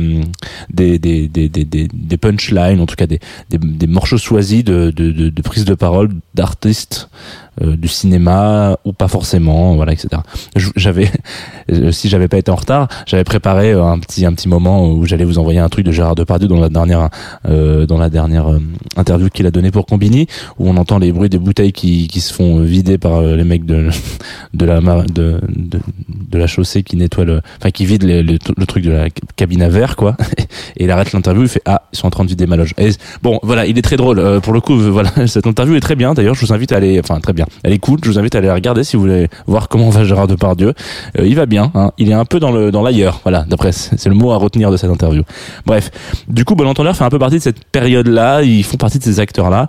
des 0.70 1.00
des 1.00 1.28
des 1.28 1.50
des, 1.50 1.66
des, 1.66 2.18
punchlines 2.18 2.80
en 2.80 2.86
tout 2.86 2.96
cas 2.96 3.08
des 3.08 3.20
des, 3.50 3.58
des 3.58 3.88
morceaux 3.88 4.18
choisis 4.18 4.64
de 4.64 4.92
de 4.92 5.12
de, 5.12 5.30
de 5.30 5.42
prise 5.42 5.66
de 5.66 5.74
parole 5.74 6.10
d'artistes 6.36 7.10
euh, 7.62 7.76
du 7.76 7.88
cinéma 7.88 8.78
ou 8.86 8.94
pas 8.94 9.08
forcément 9.08 9.76
voilà 9.76 9.94
etc 9.94 10.22
j'avais 10.76 11.10
euh, 11.72 11.92
si 11.92 12.10
j'avais 12.10 12.28
pas 12.28 12.38
été 12.38 12.52
en 12.52 12.56
retard 12.56 12.88
j'avais 13.06 13.24
préparé 13.24 13.72
euh, 13.72 13.84
un 13.84 14.00
petit 14.00 14.26
un 14.26 14.34
petit 14.34 14.48
moment 14.48 14.90
où 14.90 15.06
j'allais 15.06 15.26
vous 15.26 15.40
envoyer 15.40 15.60
un 15.60 15.70
truc 15.70 15.86
de 15.86 15.92
Gérard 15.92 16.16
Depardieu 16.16 16.48
dans 16.48 16.60
la 16.60 16.70
dernière 16.70 17.10
euh, 17.48 17.86
dans 17.86 17.98
la 17.98 18.10
dernière 18.10 18.52
euh, 18.52 18.60
interview 18.98 19.30
qu'il 19.30 19.46
a 19.46 19.52
donnée 19.52 19.72
pour 19.72 19.86
Combini 19.86 20.28
où 20.58 20.70
on 20.70 20.78
entend 20.78 21.00
les 21.00 21.12
bruits 21.12 21.30
des 21.30 21.38
bouteilles 21.38 21.74
qui 21.74 22.08
qui 22.08 22.22
se 22.22 22.34
font 22.34 22.62
vider 22.62 22.98
par 22.98 23.22
les 23.22 23.44
mecs 23.44 23.66
de 23.66 23.90
de 24.54 24.66
la 24.66 24.80
de 24.80 25.40
de, 25.50 25.80
de 26.32 26.38
la 26.38 26.48
chaussée 26.48 26.84
qui 26.84 26.96
nettoie 26.98 27.26
le 27.26 27.42
enfin 27.60 27.72
qui 27.72 27.86
vide 27.86 28.04
le, 28.04 28.22
le 28.22 28.66
truc 28.66 28.84
de 28.84 28.92
la 28.92 29.10
cabine 29.36 29.62
à 29.62 29.70
verre 29.70 29.96
quoi. 29.96 30.16
Et 30.78 30.86
il 30.86 30.92
arrête 30.92 31.12
l'interview 31.12 31.44
il 31.44 31.50
fait 31.50 31.62
ah 31.66 31.84
ils 31.94 31.98
sont 32.00 32.08
en 32.08 32.12
train 32.12 32.24
de 32.24 32.30
vider 32.30 32.48
ma 32.48 32.56
loge. 32.56 32.74
Bon 33.22 33.40
voilà 33.44 33.66
il 33.66 33.78
est 33.78 33.82
très 33.82 33.98
drôle 33.98 34.42
pour 34.42 34.54
le 34.54 34.62
coup 34.62 34.78
voilà 34.78 35.12
cette 35.28 35.48
interview 35.48 35.76
est 35.76 35.82
très 35.82 35.96
bien. 35.96 36.14
D'ailleurs 36.14 36.36
je 36.36 36.46
vous 36.46 36.54
invite 36.54 36.72
à 36.72 36.78
aller 36.78 37.00
enfin 37.00 37.20
très 37.20 37.34
bien 37.34 37.46
elle 37.64 37.74
est 37.74 37.80
cool 37.80 38.00
je 38.04 38.10
vous 38.10 38.20
invite 38.20 38.36
à 38.36 38.40
aller 38.40 38.48
la 38.48 38.54
regarder 38.54 38.84
si 38.84 38.96
vous 38.96 39.04
voulez 39.04 39.28
voir 39.48 39.68
comment 39.68 39.90
va 39.90 40.04
Gérard 40.04 40.28
Depardieu. 40.28 40.74
Euh, 41.18 41.28
il 41.28 41.36
va 41.36 41.46
bien 41.46 41.72
hein. 41.76 41.92
il 41.98 42.10
est 42.10 42.14
un 42.14 42.26
peu 42.26 42.40
dans 42.40 42.52
le 42.52 42.72
dans 42.72 42.82
l'ailleurs 42.82 43.20
voilà 43.24 43.46
d'après 43.48 43.72
c'est 43.72 44.08
le 44.08 44.16
mot 44.16 44.32
à 44.32 44.38
retenir 44.38 44.72
de 44.72 44.78
cette 44.78 44.90
interview. 44.90 45.24
Bref 45.66 45.92
du 46.28 46.46
coup 46.46 46.56
Bon 46.56 46.68
Entendeur 46.68 46.96
fait 46.96 47.04
un 47.04 47.10
peu 47.10 47.20
partie 47.20 47.38
de 47.38 47.44
cette 47.44 47.64
période 47.66 48.08
là 48.08 48.42
ils 48.42 48.64
font 48.64 48.78
partie 48.78 49.00
de 49.00 49.04
ces 49.04 49.20
acteurs 49.20 49.50
là 49.50 49.68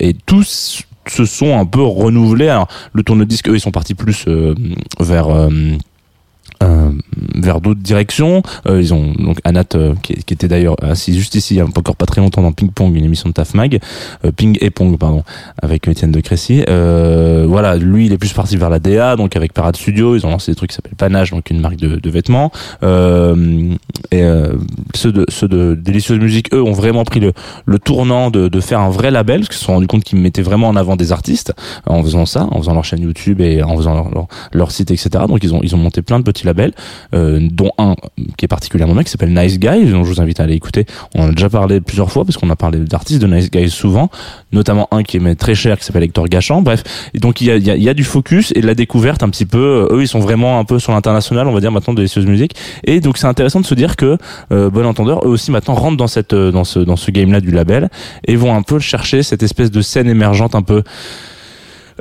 et 0.00 0.14
tous 0.26 0.84
se 1.10 1.24
sont 1.24 1.58
un 1.58 1.64
peu 1.64 1.82
renouvelés. 1.82 2.48
Alors 2.48 2.68
le 2.92 3.02
tourne-disque 3.02 3.48
eux 3.48 3.54
ils 3.54 3.60
sont 3.60 3.70
partis 3.70 3.94
plus 3.94 4.24
euh, 4.28 4.54
vers 5.00 5.28
euh, 6.62 6.90
vers 7.34 7.60
d'autres 7.60 7.80
directions. 7.80 8.42
Euh, 8.66 8.80
ils 8.80 8.94
ont 8.94 9.12
donc 9.18 9.40
Anat 9.44 9.64
euh, 9.74 9.94
qui, 10.02 10.14
était 10.14 10.48
d'ailleurs 10.48 10.76
assis 10.82 11.14
juste 11.14 11.34
ici 11.34 11.54
il 11.54 11.58
y 11.58 11.62
encore 11.62 11.96
pas 11.96 12.06
très 12.06 12.20
longtemps 12.20 12.40
dans 12.40 12.52
Ping 12.52 12.70
Pong, 12.70 12.94
une 12.94 13.04
émission 13.04 13.28
de 13.28 13.34
Taf 13.34 13.54
Mag, 13.54 13.78
Ping 14.36 14.56
et 14.60 14.70
Pong 14.70 14.96
pardon, 14.98 15.22
avec 15.62 15.86
Étienne 15.86 16.12
de 16.12 16.20
Crécy. 16.20 16.64
Voilà, 16.66 17.76
lui 17.76 18.06
il 18.06 18.12
est 18.12 18.18
plus 18.18 18.32
parti 18.32 18.56
vers 18.56 18.70
la 18.70 18.78
DA, 18.78 19.16
donc 19.16 19.36
avec 19.36 19.52
Parade 19.52 19.76
Studio, 19.76 20.16
ils 20.16 20.26
ont 20.26 20.30
lancé 20.30 20.52
des 20.52 20.56
trucs 20.56 20.70
qui 20.70 20.76
s'appellent 20.76 20.96
Panache, 20.96 21.30
donc 21.30 21.50
une 21.50 21.60
marque 21.60 21.76
de, 21.76 22.10
vêtements. 22.10 22.50
Et 22.82 24.22
ceux 24.94 25.12
de 25.12 25.26
ceux 25.28 25.48
de 25.48 25.74
Délicieuse 25.74 26.18
Musique, 26.18 26.54
eux, 26.54 26.62
ont 26.62 26.72
vraiment 26.72 27.04
pris 27.04 27.20
le, 27.20 27.78
tournant 27.78 28.30
de, 28.30 28.60
faire 28.60 28.80
un 28.80 28.90
vrai 28.90 29.10
label, 29.10 29.40
parce 29.40 29.50
qu'ils 29.50 29.58
se 29.58 29.64
sont 29.64 29.74
rendus 29.74 29.86
compte 29.86 30.04
qu'ils 30.04 30.18
mettaient 30.18 30.42
vraiment 30.42 30.68
en 30.68 30.76
avant 30.76 30.96
des 30.96 31.12
artistes 31.12 31.52
en 31.86 32.02
faisant 32.02 32.26
ça, 32.26 32.48
en 32.50 32.58
faisant 32.58 32.74
leur 32.74 32.84
chaîne 32.84 33.00
YouTube 33.00 33.40
et 33.40 33.62
en 33.62 33.76
faisant 33.76 33.94
leur, 33.94 34.10
leur, 34.10 34.26
leur 34.52 34.70
site, 34.70 34.90
etc. 34.90 35.10
Donc 35.28 35.44
ils 35.44 35.54
ont 35.54 35.60
ils 35.62 35.74
ont 35.74 35.78
monté 35.78 36.02
plein 36.02 36.18
de 36.18 36.24
petits 36.24 36.45
labels, 36.46 36.72
euh, 37.14 37.40
dont 37.50 37.70
un 37.78 37.94
qui 38.36 38.44
est 38.44 38.48
particulièrement 38.48 38.94
bien, 38.94 39.02
qui 39.02 39.10
s'appelle 39.10 39.34
Nice 39.34 39.58
Guys, 39.58 39.86
dont 39.86 40.04
je 40.04 40.12
vous 40.12 40.20
invite 40.20 40.40
à 40.40 40.44
aller 40.44 40.54
écouter. 40.54 40.86
On 41.14 41.28
a 41.28 41.32
déjà 41.32 41.48
parlé 41.48 41.80
plusieurs 41.80 42.10
fois, 42.10 42.24
parce 42.24 42.36
qu'on 42.36 42.50
a 42.50 42.56
parlé 42.56 42.78
d'artistes 42.78 43.20
de 43.20 43.26
Nice 43.26 43.50
Guys 43.50 43.70
souvent, 43.70 44.10
notamment 44.52 44.88
un 44.90 45.02
qui 45.02 45.18
est 45.18 45.34
très 45.34 45.54
cher, 45.54 45.78
qui 45.78 45.84
s'appelle 45.84 46.04
Hector 46.04 46.26
Gachant. 46.28 46.62
Bref, 46.62 46.82
et 47.14 47.18
donc 47.18 47.40
il 47.40 47.46
y 47.46 47.88
a, 47.88 47.94
du 47.94 48.04
focus 48.04 48.52
et 48.54 48.60
de 48.60 48.66
la 48.66 48.74
découverte 48.74 49.22
un 49.22 49.28
petit 49.28 49.46
peu. 49.46 49.88
Eux, 49.90 50.02
ils 50.02 50.08
sont 50.08 50.20
vraiment 50.20 50.58
un 50.58 50.64
peu 50.64 50.78
sur 50.78 50.92
l'international, 50.92 51.46
on 51.46 51.52
va 51.52 51.60
dire 51.60 51.72
maintenant 51.72 51.92
de 51.92 51.98
délicieuse 51.98 52.26
musique. 52.26 52.54
Et 52.84 53.00
donc 53.00 53.18
c'est 53.18 53.26
intéressant 53.26 53.60
de 53.60 53.66
se 53.66 53.74
dire 53.74 53.96
que 53.96 54.16
euh, 54.52 54.70
Bon 54.70 54.86
Entendeur, 54.86 55.20
eux 55.24 55.30
aussi 55.30 55.50
maintenant 55.50 55.74
rentrent 55.74 55.96
dans 55.96 56.06
cette 56.06 56.34
dans 56.34 56.64
ce 56.64 56.78
dans 56.78 56.96
ce 56.96 57.10
game 57.10 57.32
là 57.32 57.40
du 57.40 57.50
label 57.50 57.88
et 58.26 58.36
vont 58.36 58.54
un 58.54 58.62
peu 58.62 58.78
chercher 58.78 59.22
cette 59.22 59.42
espèce 59.42 59.70
de 59.70 59.80
scène 59.80 60.08
émergente 60.08 60.54
un 60.54 60.62
peu 60.62 60.76
euh, 60.76 60.82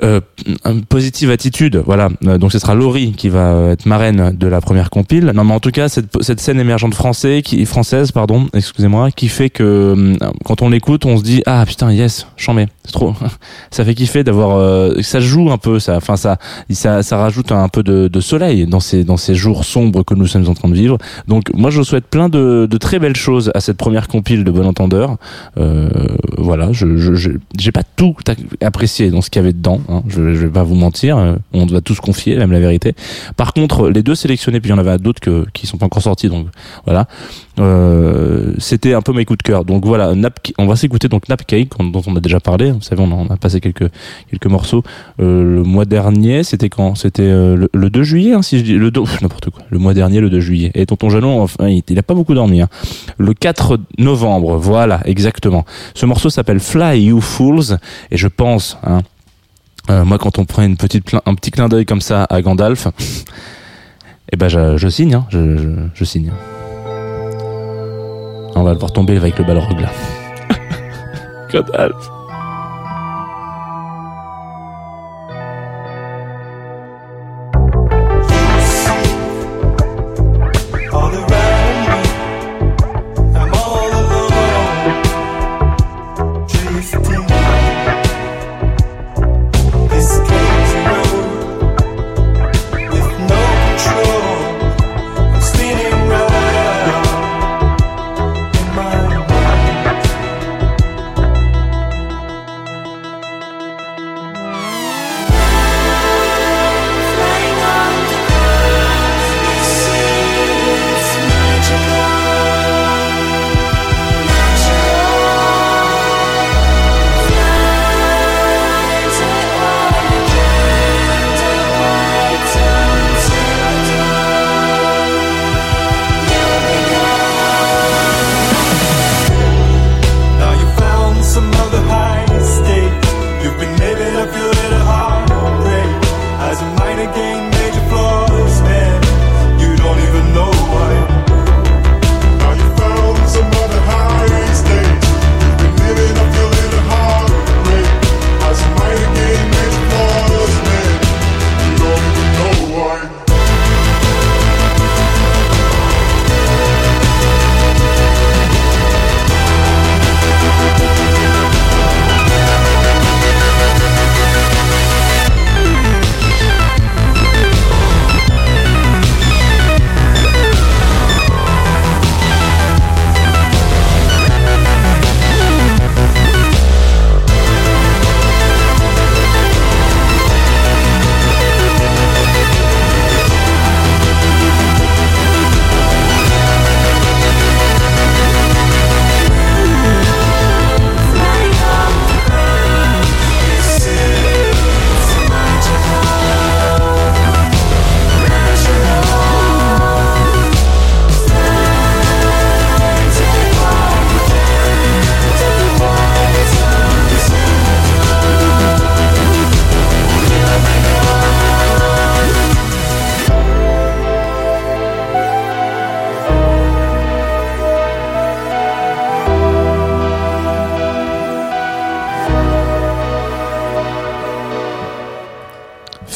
une 0.02 0.84
positive 0.86 1.32
attitude, 1.32 1.82
voilà. 1.86 2.10
Euh, 2.28 2.38
Donc 2.38 2.52
ce 2.52 2.60
sera 2.60 2.76
Laurie 2.76 3.14
qui 3.14 3.30
va 3.30 3.70
être 3.72 3.86
marraine 3.86 4.36
de 4.38 4.48
la 4.48 4.62
première 4.62 4.90
compile. 4.90 5.32
Non, 5.34 5.44
mais 5.44 5.54
en 5.54 5.60
tout 5.60 5.72
cas 5.72 5.88
cette, 5.90 6.22
cette 6.22 6.40
scène 6.40 6.60
émergente 6.60 6.94
française, 6.94 7.42
qui 7.44 7.66
française, 7.66 8.12
pardon, 8.12 8.48
excusez-moi, 8.54 9.12
qui 9.12 9.28
fait 9.28 9.50
que 9.50 9.64
euh, 9.64 10.16
quand 10.44 10.62
on 10.62 10.70
l'écoute, 10.70 11.06
on 11.06 11.18
se 11.18 11.24
dit 11.24 11.42
ah 11.46 11.64
putain 11.66 11.92
yes, 11.92 12.28
chambé, 12.36 12.68
c'est 12.84 12.92
trop, 12.92 13.14
ça 13.72 13.86
fait 13.86 13.96
kiffer 13.96 14.24
d'avoir, 14.24 14.58
euh, 14.58 15.02
ça 15.02 15.20
joue 15.20 15.52
un 15.52 15.58
peu, 15.58 15.80
ça, 15.80 15.98
enfin 15.98 16.18
ça, 16.18 16.38
ça, 16.70 17.04
ça 17.04 17.18
rajoute 17.18 17.52
un 17.52 17.70
peu 17.70 17.84
de, 17.84 18.08
de 18.08 18.20
soleil 18.20 18.66
dans 18.66 18.80
ces 18.80 19.04
dans 19.04 19.18
ces 19.18 19.36
jours 19.36 19.64
sombres 19.64 20.04
que 20.04 20.14
nous 20.14 20.28
sommes 20.28 20.48
en 20.50 20.54
train 20.54 20.70
de 20.70 20.76
vivre. 20.76 20.98
Donc 21.28 21.52
moi 21.54 21.70
je 21.70 21.82
souhaite 21.84 22.06
plein 22.06 22.30
de, 22.30 22.68
de 22.70 22.78
très 22.78 23.00
belles 23.00 23.16
choses 23.16 23.52
à 23.56 23.62
cette 23.62 23.78
première 23.78 24.08
compile 24.08 24.44
de 24.44 24.52
Bon 24.52 24.66
Entendeur. 24.66 25.18
Euh, 25.58 25.90
voilà, 26.38 26.72
je 26.72 26.98
je 26.98 27.32
j'ai 27.58 27.72
pas 27.72 27.84
tout 27.96 28.16
apprécié 28.62 29.10
dans 29.10 29.22
ce 29.22 29.30
qu'il 29.30 29.42
y 29.42 29.46
avait 29.46 29.54
dedans. 29.54 29.80
Hein, 29.90 30.04
je, 30.08 30.34
je 30.34 30.46
vais 30.46 30.52
pas 30.52 30.64
vous 30.64 30.76
mentir, 30.76 31.18
euh, 31.18 31.36
on 31.54 31.66
va 31.66 31.82
tous 31.82 32.00
confier, 32.00 32.38
même 32.38 32.52
la 32.52 32.60
vérité. 32.60 32.94
Par 33.38 33.54
contre, 33.54 33.90
les 33.90 34.04
deux 34.04 34.16
sélectionnés, 34.16 34.60
puis 34.60 34.70
il 34.70 34.74
y 34.74 34.76
en 34.76 34.78
avait 34.78 34.98
d'autres 34.98 35.20
que, 35.20 35.46
qui 35.54 35.68
sont 35.68 35.78
pas 35.78 35.86
encore 35.86 36.02
sortis, 36.02 36.30
donc 36.30 36.48
voilà. 36.86 37.08
Euh, 37.60 38.54
c'était 38.58 38.94
un 38.94 39.02
peu 39.02 39.14
mes 39.14 39.26
coups 39.26 39.38
de 39.38 39.44
cœur. 39.44 39.66
Donc 39.66 39.86
voilà, 39.86 40.14
Nap, 40.16 40.40
on 40.58 40.66
va 40.66 40.76
s'écouter 40.76 41.08
donc 41.08 41.30
Napcake 41.30 41.70
dont 41.80 42.02
on 42.06 42.16
a 42.16 42.20
déjà 42.20 42.40
parlé. 42.40 42.72
Vous 42.72 42.82
savez, 42.82 43.02
on 43.02 43.12
en 43.12 43.28
a 43.28 43.38
passé 43.38 43.62
quelques 43.62 43.90
quelques 44.30 44.48
morceaux 44.48 44.84
euh, 45.22 45.56
le 45.56 45.64
mois 45.64 45.86
dernier. 45.86 46.44
C'était 46.44 46.70
quand? 46.70 46.96
C'était 46.96 47.24
euh, 47.24 47.56
le, 47.56 47.70
le, 47.74 47.90
2 47.90 48.04
juillet, 48.04 48.34
hein, 48.34 48.42
si 48.42 48.60
je 48.60 48.64
dis 48.64 48.74
le 48.74 48.92
2 48.92 49.02
n'importe 49.22 49.50
quoi. 49.50 49.64
Le 49.70 49.80
mois 49.80 49.94
dernier, 49.94 50.20
le 50.20 50.30
2 50.30 50.40
juillet. 50.40 50.72
Et 50.76 50.86
Tonton 50.86 51.10
Jalon, 51.10 51.42
enfin, 51.42 51.68
il, 51.68 51.84
il 51.88 52.00
a 52.00 52.04
pas 52.04 52.14
beaucoup 52.14 52.34
dormi. 52.34 52.62
Hein. 52.62 52.68
Le 53.18 53.34
4 53.34 53.80
novembre, 53.98 54.58
voilà, 54.58 55.02
exactement. 55.06 55.66
Ce 55.94 56.06
morceau 56.06 56.30
s'appelle 56.30 56.60
Fly 56.60 57.06
You 57.06 57.22
Fools, 57.22 57.78
et 58.12 58.18
je 58.18 58.28
pense. 58.28 58.78
Hein, 58.84 59.00
moi, 59.90 60.18
quand 60.18 60.40
on 60.40 60.46
prend 60.46 60.64
une 60.64 60.78
petite, 60.78 61.16
un 61.26 61.36
petit 61.36 61.52
clin 61.52 61.68
d'œil 61.70 61.86
comme 61.86 62.02
ça 62.02 62.26
à 62.30 62.42
Gandalf, 62.42 62.88
eh 64.32 64.38
ben, 64.38 64.48
je, 64.48 64.78
je 64.78 64.88
signe, 64.88 65.14
hein, 65.14 65.26
je, 65.30 65.58
je, 65.58 65.70
je, 65.94 66.04
signe. 66.04 66.32
On 68.56 68.64
va 68.64 68.74
le 68.74 68.80
voir 68.80 68.92
tomber 68.92 69.18
avec 69.18 69.38
le 69.38 69.44
balrog 69.44 69.80
là. 69.80 69.90
Gandalf. 71.52 72.15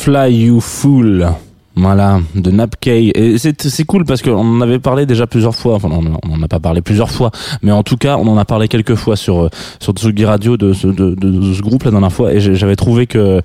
Fly 0.10 0.34
You 0.46 0.60
Fool. 0.60 1.28
Voilà, 1.75 2.20
de 2.34 2.50
Napkey. 2.50 3.12
Et 3.13 3.38
c'est 3.38 3.84
cool 3.86 4.06
parce 4.06 4.24
qu'on 4.24 4.34
en 4.58 4.60
avait 4.60 4.80
parlé 4.80 5.06
déjà 5.06 5.28
plusieurs 5.28 5.54
fois. 5.54 5.75
Enfin, 5.75 5.88
on 5.92 6.04
on 6.28 6.34
en 6.34 6.42
a 6.42 6.48
pas 6.48 6.60
parlé 6.60 6.82
plusieurs 6.82 7.12
fois, 7.12 7.30
mais 7.62 7.72
en 7.72 7.84
tout 7.84 7.96
cas, 7.96 8.18
on 8.18 8.28
en 8.28 8.36
a 8.39 8.44
parlé 8.44 8.68
quelques 8.68 8.96
fois 8.96 9.16
sur 9.16 9.44
euh, 9.44 9.50
sur 9.80 9.94
Tsugi 9.94 10.25
Radio 10.25 10.58
de 10.58 10.74
ce 10.74 10.88
de, 10.88 11.13
de- 11.13 11.30
de 11.30 11.54
ce 11.54 11.62
groupe 11.62 11.84
la 11.84 11.92
dernière 11.92 12.12
fois. 12.12 12.34
Et 12.34 12.39
j'avais 12.42 12.75
trouvé 12.75 13.06
que 13.06 13.39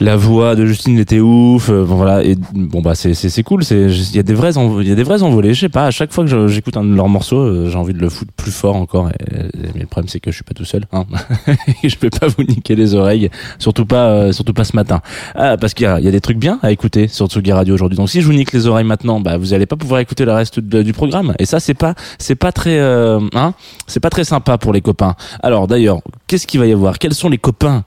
la 0.00 0.16
voix 0.16 0.56
de 0.56 0.66
Justine 0.66 0.98
était 0.98 1.20
ouf 1.20 1.68
euh, 1.70 1.84
bon, 1.84 1.96
voilà 1.96 2.24
et 2.24 2.36
bon 2.52 2.82
bah 2.82 2.94
c'est 2.94 3.14
c'est 3.14 3.42
cool 3.42 3.64
c'est 3.64 3.90
il 3.90 4.16
y 4.16 4.18
a 4.18 4.22
des 4.22 4.34
vrais 4.34 4.52
il 4.52 4.88
y 4.88 4.92
a 4.92 4.94
des 4.94 5.02
vrais 5.02 5.22
envolées 5.22 5.54
je 5.54 5.60
sais 5.60 5.68
pas 5.68 5.86
à 5.86 5.90
chaque 5.90 6.12
fois 6.12 6.24
que 6.24 6.48
j'écoute 6.48 6.76
un 6.76 6.84
de 6.84 6.94
leurs 6.94 7.08
morceaux 7.08 7.38
euh, 7.38 7.68
j'ai 7.70 7.76
envie 7.76 7.94
de 7.94 7.98
le 7.98 8.08
foutre 8.08 8.32
plus 8.32 8.50
fort 8.50 8.76
encore 8.76 9.10
mais 9.32 9.80
le 9.80 9.86
problème 9.86 10.08
c'est 10.08 10.20
que 10.20 10.30
je 10.30 10.36
suis 10.36 10.44
pas 10.44 10.54
tout 10.54 10.64
seul 10.64 10.84
hein. 10.92 11.04
Je 11.84 11.96
peux 11.96 12.10
pas 12.10 12.26
vous 12.28 12.42
niquer 12.42 12.74
les 12.74 12.94
oreilles 12.94 13.30
surtout 13.58 13.86
pas 13.86 14.08
euh, 14.08 14.32
surtout 14.32 14.54
pas 14.54 14.64
ce 14.64 14.74
matin. 14.74 15.00
Ah, 15.34 15.56
parce 15.56 15.74
qu'il 15.74 15.84
y 15.84 15.86
a, 15.86 15.98
il 15.98 16.04
y 16.04 16.08
a 16.08 16.10
des 16.10 16.20
trucs 16.20 16.38
bien 16.38 16.58
à 16.62 16.72
écouter 16.72 17.08
sur 17.08 17.26
Tsugi 17.26 17.52
Radio 17.52 17.74
aujourd'hui. 17.74 17.96
Donc 17.96 18.10
si 18.10 18.20
je 18.20 18.26
vous 18.26 18.32
nique 18.32 18.52
les 18.52 18.66
oreilles 18.66 18.84
maintenant 18.84 19.20
bah 19.20 19.36
vous 19.36 19.52
allez 19.52 19.66
pas 19.66 19.76
pouvoir 19.76 20.00
écouter 20.00 20.24
le 20.24 20.32
reste 20.32 20.60
du 20.60 20.92
programme. 20.92 21.34
Et 21.38 21.46
ça 21.46 21.60
c'est 21.60 21.74
pas 21.74 21.94
c'est 22.18 22.34
pas 22.34 22.52
très 22.52 22.78
hein 22.80 23.54
c'est 23.86 24.00
pas 24.00 24.10
très 24.10 24.24
sympa 24.24 24.58
pour 24.58 24.72
les 24.72 24.80
copains. 24.80 25.14
Alors 25.42 25.66
d'ailleurs 25.66 26.00
qu'est-ce 26.26 26.46
qu'il 26.46 26.60
va 26.60 26.66
y 26.66 26.72
avoir? 26.72 26.98
Quels 26.98 27.14
sont 27.14 27.28
les 27.28 27.38
copains? 27.38 27.84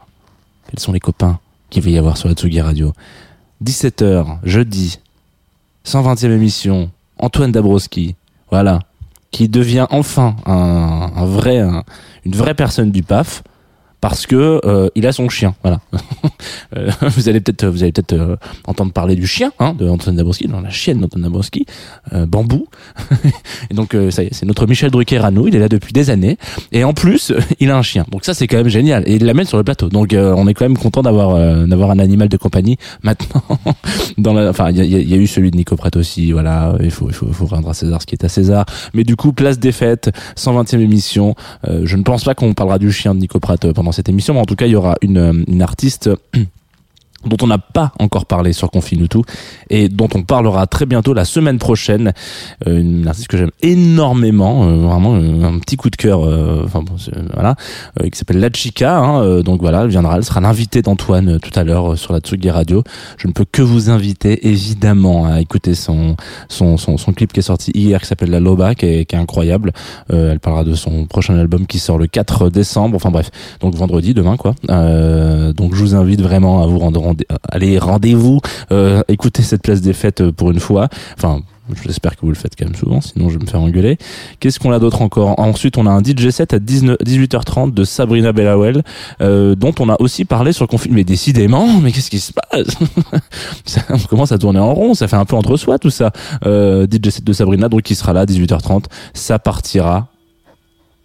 Quels 0.69 0.79
sont 0.79 0.91
les 0.91 0.99
copains? 0.99 1.39
Qu'il 1.69 1.83
va 1.83 1.89
y 1.89 1.97
avoir 1.97 2.17
sur 2.17 2.27
la 2.29 2.35
Tsugi 2.35 2.61
Radio. 2.61 2.93
17h, 3.63 4.37
jeudi, 4.43 4.99
120e 5.85 6.31
émission, 6.31 6.91
Antoine 7.17 7.51
Dabrowski, 7.51 8.15
voilà, 8.51 8.79
qui 9.31 9.49
devient 9.49 9.87
enfin 9.89 10.35
un, 10.45 11.25
vrai, 11.25 11.59
un- 11.59 11.83
une 12.25 12.35
vraie 12.35 12.53
personne 12.53 12.91
du 12.91 13.03
PAF, 13.03 13.43
parce 14.01 14.25
que 14.27 14.61
euh, 14.65 14.89
il 14.95 15.05
a 15.07 15.11
son 15.11 15.29
chien, 15.29 15.55
voilà. 15.63 15.79
Euh, 16.75 16.91
vous 17.15 17.29
allez 17.29 17.39
peut-être, 17.39 17.65
vous 17.67 17.81
allez 17.83 17.91
peut-être 17.93 18.13
euh, 18.13 18.35
entendre 18.65 18.91
parler 18.91 19.15
du 19.15 19.25
chien 19.25 19.51
hein, 19.59 19.73
de 19.73 19.87
Antoine 19.87 20.15
Dabrowski, 20.17 20.47
dans 20.47 20.59
la 20.59 20.69
chienne 20.69 20.99
d'Antoine 20.99 21.23
Dabrowski, 21.23 21.65
euh, 22.13 22.25
Bambou. 22.25 22.67
et 23.69 23.73
donc 23.73 23.95
euh, 23.95 24.11
ça 24.11 24.23
y 24.23 24.27
est, 24.27 24.33
c'est 24.33 24.45
notre 24.45 24.67
Michel 24.67 24.91
Drucker 24.91 25.23
à 25.23 25.31
nous. 25.31 25.47
Il 25.47 25.55
est 25.55 25.59
là 25.59 25.69
depuis 25.69 25.93
des 25.93 26.09
années, 26.09 26.37
et 26.73 26.83
en 26.83 26.93
plus, 26.93 27.31
il 27.59 27.71
a 27.71 27.77
un 27.77 27.81
chien. 27.81 28.05
Donc 28.11 28.25
ça, 28.25 28.33
c'est 28.33 28.47
quand 28.47 28.57
même 28.57 28.67
génial. 28.67 29.03
Et 29.07 29.15
il 29.15 29.25
l'amène 29.25 29.45
sur 29.45 29.57
le 29.57 29.63
plateau. 29.63 29.87
Donc 29.89 30.13
euh, 30.13 30.33
on 30.37 30.47
est 30.47 30.53
quand 30.53 30.65
même 30.65 30.77
content 30.77 31.01
d'avoir 31.01 31.37
d'avoir 31.67 31.91
un 31.91 31.99
animal 31.99 32.27
de 32.27 32.37
compagnie 32.37 32.77
maintenant. 33.03 33.41
dans 34.17 34.33
la, 34.33 34.49
enfin, 34.49 34.69
il 34.71 34.83
y 34.83 35.09
y 35.09 35.13
a- 35.13 35.17
eu 35.17 35.27
celui 35.27 35.51
de 35.51 35.55
Nico 35.57 35.75
Pratt 35.77 35.95
aussi. 35.95 36.31
Voilà, 36.33 36.75
il 36.81 36.91
faut 36.91 37.07
il 37.07 37.13
faut, 37.13 37.31
faut 37.31 37.45
rendre 37.45 37.69
à 37.69 37.73
César 37.73 38.01
ce 38.01 38.05
qui 38.05 38.15
est 38.15 38.25
à 38.25 38.29
César. 38.29 38.65
Mais 38.93 39.03
du 39.05 39.15
coup, 39.15 39.31
place 39.31 39.57
des 39.59 39.71
fêtes, 39.71 40.11
120e 40.35 40.79
émission. 40.81 41.35
Je 41.65 41.95
ne 41.95 42.03
pense 42.03 42.25
pas 42.25 42.35
qu'on 42.35 42.53
parlera 42.53 42.77
du 42.77 42.91
chien 42.91 43.15
de 43.15 43.19
Nico 43.19 43.39
Pratt 43.39 43.71
pendant 43.87 43.93
cette 43.93 44.09
émission, 44.09 44.33
mais 44.33 44.41
en 44.41 44.45
tout 44.45 44.57
cas, 44.57 44.65
il 44.65 44.71
y 44.71 44.75
aura 44.75 44.95
une 45.01 45.17
euh, 45.17 45.43
une 45.47 45.61
artiste. 45.61 46.09
dont 47.25 47.37
on 47.41 47.47
n'a 47.47 47.57
pas 47.57 47.91
encore 47.99 48.25
parlé 48.25 48.53
sur 48.53 48.69
Confine 48.71 49.07
tout 49.07 49.23
et 49.69 49.89
dont 49.89 50.07
on 50.15 50.23
parlera 50.23 50.67
très 50.67 50.85
bientôt 50.85 51.13
la 51.13 51.25
semaine 51.25 51.57
prochaine. 51.57 52.13
Euh, 52.67 52.79
une 52.79 53.07
artiste 53.07 53.27
que 53.27 53.37
j'aime 53.37 53.51
énormément 53.61 54.65
euh, 54.65 54.75
vraiment 54.77 55.15
euh, 55.15 55.43
un 55.43 55.59
petit 55.59 55.75
coup 55.77 55.89
de 55.89 55.95
cœur 55.95 56.23
euh, 56.25 56.63
enfin 56.65 56.81
bon, 56.81 56.97
c'est- 56.97 57.11
voilà 57.33 57.55
euh, 58.01 58.09
qui 58.09 58.17
s'appelle 58.17 58.39
La 58.39 58.49
Chica 58.53 58.97
hein, 58.97 59.21
euh, 59.23 59.43
donc 59.43 59.61
voilà 59.61 59.83
elle 59.83 59.89
viendra 59.89 60.17
elle 60.17 60.23
sera 60.23 60.41
l'invitée 60.41 60.81
d'Antoine 60.81 61.29
euh, 61.35 61.39
tout 61.39 61.57
à 61.59 61.63
l'heure 61.63 61.93
euh, 61.93 61.95
sur 61.95 62.13
la 62.13 62.19
Tsugi 62.19 62.49
Radio. 62.49 62.83
Je 63.17 63.27
ne 63.27 63.33
peux 63.33 63.45
que 63.51 63.61
vous 63.61 63.89
inviter 63.89 64.47
évidemment 64.47 65.25
à 65.25 65.41
écouter 65.41 65.75
son 65.75 66.15
son, 66.49 66.77
son, 66.77 66.97
clip 67.13 67.33
qui 67.33 67.39
est 67.39 67.43
sorti 67.43 67.71
hier 67.73 67.99
qui 68.01 68.07
s'appelle 68.07 68.29
La 68.29 68.39
Loba 68.39 68.75
qui 68.75 68.85
est, 68.85 69.05
qui 69.05 69.15
est 69.15 69.19
incroyable. 69.19 69.71
Euh, 70.11 70.31
elle 70.31 70.39
parlera 70.39 70.63
de 70.63 70.75
son 70.75 71.05
prochain 71.05 71.37
album 71.37 71.65
qui 71.67 71.79
sort 71.79 71.97
le 71.97 72.07
4 72.07 72.49
décembre 72.49 72.95
enfin 72.95 73.11
bref 73.11 73.31
donc 73.59 73.75
vendredi 73.75 74.13
demain 74.13 74.37
quoi. 74.37 74.53
Euh, 74.69 75.53
donc 75.53 75.73
je 75.75 75.81
vous 75.81 75.95
invite 75.95 76.21
vraiment 76.21 76.63
à 76.63 76.67
vous 76.67 76.79
rendre 76.79 77.01
allez 77.49 77.77
rendez-vous 77.79 78.39
euh, 78.71 79.01
écoutez 79.07 79.43
cette 79.43 79.61
place 79.61 79.81
des 79.81 79.93
fêtes 79.93 80.21
euh, 80.21 80.31
pour 80.31 80.51
une 80.51 80.59
fois 80.59 80.87
enfin 81.17 81.41
J'espère 81.83 82.15
que 82.15 82.21
vous 82.21 82.29
le 82.29 82.35
faites 82.35 82.53
quand 82.57 82.63
même 82.63 82.75
souvent, 82.75 83.01
sinon 83.01 83.27
je 83.27 83.37
vais 83.37 83.43
me 83.43 83.49
faire 83.49 83.59
engueuler. 83.59 83.97
Qu'est-ce 84.39 84.57
qu'on 84.57 84.71
a 84.71 84.79
d'autre 84.79 85.01
encore? 85.01 85.37
Ensuite, 85.37 85.77
on 85.77 85.85
a 85.85 85.89
un 85.89 86.01
DJ 86.01 86.29
set 86.29 86.53
à 86.53 86.59
19 86.59 86.95
18h30 87.05 87.73
de 87.73 87.83
Sabrina 87.83 88.31
Bellawell, 88.31 88.83
euh, 89.19 89.53
dont 89.53 89.73
on 89.81 89.89
a 89.89 89.97
aussi 89.99 90.23
parlé 90.23 90.53
sur 90.53 90.63
le 90.63 90.69
conflit. 90.69 90.91
Mais 90.93 91.03
décidément, 91.03 91.67
mais 91.81 91.91
qu'est-ce 91.91 92.09
qui 92.09 92.21
se 92.21 92.31
passe? 92.31 92.67
Ça- 93.65 93.81
On 93.89 93.97
commence 93.97 94.31
à 94.31 94.37
tourner 94.37 94.59
en 94.59 94.73
rond, 94.73 94.93
ça 94.93 95.09
fait 95.09 95.17
un 95.17 95.25
peu 95.25 95.35
entre 95.35 95.57
soi 95.57 95.77
tout 95.77 95.89
ça. 95.89 96.13
Euh, 96.45 96.87
DJ 96.89 97.09
set 97.09 97.25
de 97.25 97.33
Sabrina, 97.33 97.67
donc 97.67 97.81
qui 97.81 97.95
sera 97.95 98.13
là 98.13 98.21
à 98.21 98.25
18h30. 98.25 98.85
Ça 99.13 99.37
partira 99.37 100.07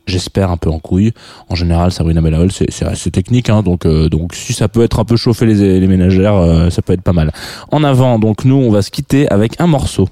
j'espère 0.06 0.50
un 0.50 0.56
peu 0.56 0.70
en 0.70 0.78
couille. 0.78 1.12
En 1.48 1.54
général, 1.54 1.92
Sabrina 1.92 2.20
c'est 2.50 2.70
c'est 2.70 2.84
assez 2.84 3.10
technique, 3.10 3.50
hein, 3.50 3.62
donc 3.62 3.86
euh, 3.86 4.08
donc 4.08 4.34
si 4.34 4.52
ça 4.52 4.68
peut 4.68 4.82
être 4.82 4.98
un 5.00 5.04
peu 5.04 5.16
chauffer 5.16 5.46
les, 5.46 5.80
les 5.80 5.86
ménagères, 5.86 6.36
euh, 6.36 6.70
ça 6.70 6.82
peut 6.82 6.92
être 6.92 7.02
pas 7.02 7.12
mal. 7.12 7.32
En 7.70 7.84
avant, 7.84 8.18
donc 8.18 8.44
nous, 8.44 8.56
on 8.56 8.70
va 8.70 8.82
se 8.82 8.90
quitter 8.90 9.28
avec 9.30 9.60
un 9.60 9.66
morceau. 9.66 10.08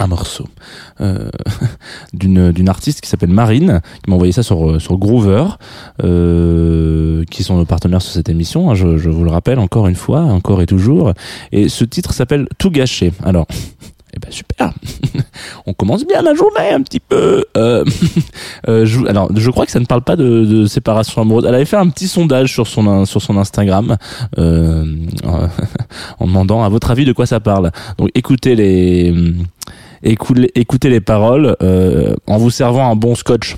Un 0.00 0.06
morceau 0.06 0.46
euh, 1.00 1.28
d'une 2.12 2.52
d'une 2.52 2.68
artiste 2.68 3.00
qui 3.00 3.08
s'appelle 3.08 3.30
Marine, 3.30 3.80
qui 4.04 4.10
m'a 4.10 4.14
envoyé 4.14 4.32
ça 4.32 4.44
sur 4.44 4.70
euh, 4.70 4.78
sur 4.78 4.96
Groover, 4.96 5.44
euh, 6.04 7.24
qui 7.32 7.42
sont 7.42 7.56
nos 7.56 7.64
partenaires 7.64 8.00
sur 8.00 8.12
cette 8.12 8.28
émission. 8.28 8.70
hein, 8.70 8.76
je, 8.76 8.96
je 8.96 9.10
vous 9.10 9.24
le 9.24 9.30
rappelle 9.30 9.58
encore 9.58 9.88
une 9.88 9.96
fois, 9.96 10.20
encore 10.20 10.62
et 10.62 10.66
toujours. 10.66 11.14
Et 11.50 11.68
ce 11.68 11.84
titre 11.84 12.12
s'appelle 12.14 12.46
Tout 12.58 12.70
gâché. 12.70 13.12
Alors. 13.24 13.46
Eh 14.14 14.20
ben 14.20 14.32
super, 14.32 14.72
on 15.68 15.74
commence 15.74 16.06
bien 16.06 16.22
la 16.22 16.34
journée 16.34 16.70
un 16.72 16.80
petit 16.80 17.00
peu. 17.00 17.44
Euh, 17.56 17.84
euh, 18.68 18.86
je, 18.86 19.06
alors 19.06 19.30
je 19.34 19.50
crois 19.50 19.66
que 19.66 19.70
ça 19.70 19.80
ne 19.80 19.84
parle 19.84 20.02
pas 20.02 20.16
de, 20.16 20.66
séparation 20.66 21.20
amoureuse. 21.22 21.44
Elle 21.46 21.54
avait 21.54 21.66
fait 21.66 21.76
un 21.76 21.88
petit 21.88 22.08
sondage 22.08 22.52
sur 22.52 22.66
son 22.66 23.04
sur 23.04 23.20
son 23.20 23.36
Instagram 23.36 23.96
euh, 24.38 24.84
en 26.18 26.26
demandant 26.26 26.64
à 26.64 26.68
votre 26.68 26.90
avis 26.90 27.04
de 27.04 27.12
quoi 27.12 27.26
ça 27.26 27.40
parle? 27.40 27.70
Donc 27.98 28.10
écoutez 28.14 28.54
les 28.56 29.14
écoutez, 30.02 30.50
écoutez 30.54 30.88
les 30.88 31.00
paroles 31.00 31.54
en 32.26 32.38
vous 32.38 32.50
servant 32.50 32.90
un 32.90 32.96
bon 32.96 33.14
scotch. 33.14 33.56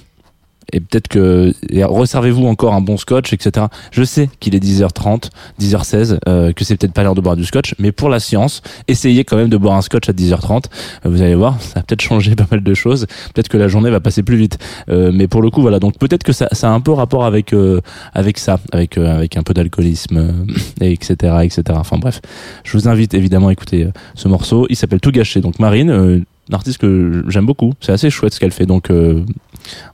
Et 0.73 0.81
peut-être 0.81 1.09
que 1.09 1.53
et 1.71 1.85
reservez-vous 1.85 2.47
encore 2.47 2.75
un 2.75 2.81
bon 2.81 2.97
scotch, 2.97 3.33
etc. 3.33 3.67
Je 3.91 4.03
sais 4.05 4.29
qu'il 4.41 4.55
est 4.55 4.65
10h30, 4.65 5.31
10h16, 5.61 6.19
euh, 6.29 6.53
que 6.53 6.65
c'est 6.65 6.77
peut-être 6.77 6.93
pas 6.93 7.03
l'heure 7.03 7.15
de 7.15 7.21
boire 7.21 7.37
du 7.37 7.45
scotch, 7.45 7.75
mais 7.79 7.93
pour 7.93 8.09
la 8.09 8.21
science, 8.21 8.63
essayez 8.89 9.25
quand 9.25 9.37
même 9.37 9.49
de 9.49 9.57
boire 9.57 9.77
un 9.77 9.83
scotch 9.83 10.09
à 10.09 10.13
10h30. 10.13 10.65
Euh, 11.07 11.09
Vous 11.11 11.23
allez 11.23 11.35
voir, 11.35 11.61
ça 11.61 11.81
va 11.81 11.83
peut-être 11.83 12.03
changer 12.03 12.35
pas 12.35 12.47
mal 12.51 12.63
de 12.63 12.75
choses. 12.75 13.07
Peut-être 13.35 13.49
que 13.49 13.57
la 13.57 13.69
journée 13.69 13.91
va 13.91 14.01
passer 14.01 14.23
plus 14.23 14.37
vite. 14.37 14.59
Euh, 14.89 15.11
mais 15.13 15.27
pour 15.29 15.43
le 15.43 15.51
coup, 15.51 15.61
voilà. 15.63 15.79
Donc 15.79 15.99
peut-être 15.99 16.23
que 16.23 16.33
ça, 16.33 16.49
ça 16.53 16.69
a 16.69 16.73
un 16.73 16.81
peu 16.81 16.93
rapport 16.93 17.25
avec 17.25 17.53
euh, 17.53 17.81
avec 18.15 18.39
ça, 18.39 18.59
avec 18.73 18.99
euh, 18.99 19.15
avec 19.15 19.37
un 19.37 19.43
peu 19.43 19.55
d'alcoolisme, 19.55 20.17
euh, 20.17 20.33
et 20.81 20.93
etc., 20.93 21.15
etc. 21.43 21.63
Enfin 21.75 21.99
bref, 21.99 22.21
je 22.65 22.77
vous 22.77 22.89
invite 22.89 23.15
évidemment 23.15 23.49
à 23.49 23.53
écouter 23.53 23.85
euh, 23.85 23.91
ce 24.15 24.29
morceau. 24.29 24.67
Il 24.71 24.77
s'appelle 24.77 25.01
Tout 25.01 25.11
gâché. 25.13 25.41
Donc 25.41 25.59
Marine, 25.59 25.91
euh, 25.91 26.21
une 26.49 26.55
artiste 26.55 26.79
que 26.79 27.25
j'aime 27.29 27.47
beaucoup. 27.47 27.75
C'est 27.81 27.93
assez 27.93 28.11
chouette 28.11 28.35
ce 28.35 28.41
qu'elle 28.41 28.51
fait. 28.51 28.67
Donc 28.67 28.91
euh, 28.91 29.25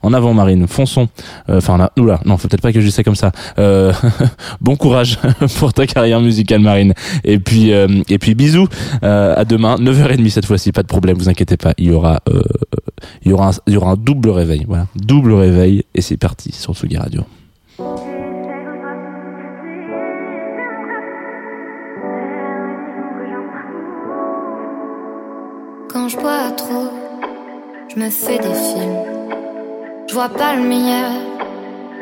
en 0.01 0.13
avant 0.13 0.33
Marine, 0.33 0.67
fonçons. 0.67 1.07
Euh, 1.49 1.57
Enfin 1.57 1.77
là, 1.77 1.91
oula, 1.97 2.19
non, 2.25 2.37
faut 2.37 2.47
peut-être 2.47 2.61
pas 2.61 2.71
que 2.71 2.81
je 2.81 2.89
ça 2.89 3.03
comme 3.03 3.15
ça. 3.15 3.31
Euh, 3.59 3.91
bon 4.61 4.75
courage 4.75 5.19
pour 5.59 5.73
ta 5.73 5.87
carrière 5.87 6.21
musicale 6.21 6.61
Marine. 6.61 6.93
Et 7.23 7.39
puis 7.39 7.73
euh, 7.73 7.87
et 8.09 8.17
puis 8.17 8.35
bisous. 8.35 8.67
Euh, 9.03 9.35
à 9.35 9.43
demain, 9.45 9.75
9h30 9.77 10.29
cette 10.29 10.45
fois-ci, 10.45 10.71
pas 10.71 10.83
de 10.83 10.87
problème, 10.87 11.17
vous 11.17 11.29
inquiétez 11.29 11.57
pas. 11.57 11.73
Il 11.77 11.87
y 11.87 11.91
aura 11.91 12.21
euh, 12.29 12.41
il 13.23 13.31
y 13.31 13.33
aura 13.33 13.49
un, 13.49 13.51
il 13.67 13.73
y 13.73 13.77
aura 13.77 13.91
un 13.91 13.95
double 13.95 14.29
réveil, 14.29 14.65
voilà, 14.67 14.87
double 14.95 15.33
réveil 15.33 15.83
et 15.93 16.01
c'est 16.01 16.17
parti 16.17 16.51
sur 16.51 16.73
Tsugi 16.75 16.97
Radio. 16.97 17.23
Quand 25.89 26.09
je 26.09 26.17
bois 26.17 26.51
trop, 26.51 26.89
je 27.93 27.99
me 27.99 28.09
fais 28.09 28.37
des 28.37 28.53
films. 28.53 29.16
Vois 30.17 30.29
pas 30.29 30.55
le 30.55 30.63
meilleur, 30.63 31.11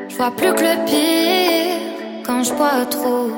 je 0.07 0.15
vois 0.15 0.31
plus 0.31 0.53
que 0.53 0.61
le 0.61 0.85
pire. 0.85 2.23
Quand 2.25 2.43
je 2.45 2.53
bois 2.53 2.85
trop, 2.89 3.29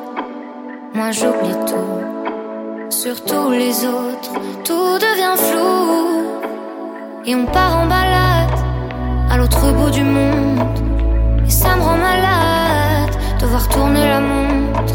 moi 0.93 1.09
j'oublie 1.09 1.57
tout. 1.65 2.91
Surtout 2.91 3.49
les 3.49 3.73
autres, 3.87 4.33
tout 4.63 4.99
devient 4.99 5.35
flou. 5.35 6.27
Et 7.25 7.33
on 7.33 7.47
part 7.47 7.75
en 7.75 7.87
balade 7.87 8.59
à 9.31 9.37
l'autre 9.37 9.73
bout 9.73 9.89
du 9.89 10.03
monde. 10.03 10.59
Et 11.43 11.49
ça 11.49 11.75
me 11.75 11.81
rend 11.81 11.97
malade 11.97 13.15
de 13.41 13.47
voir 13.47 13.67
tourner 13.69 14.05
la 14.05 14.19
montre. 14.19 14.93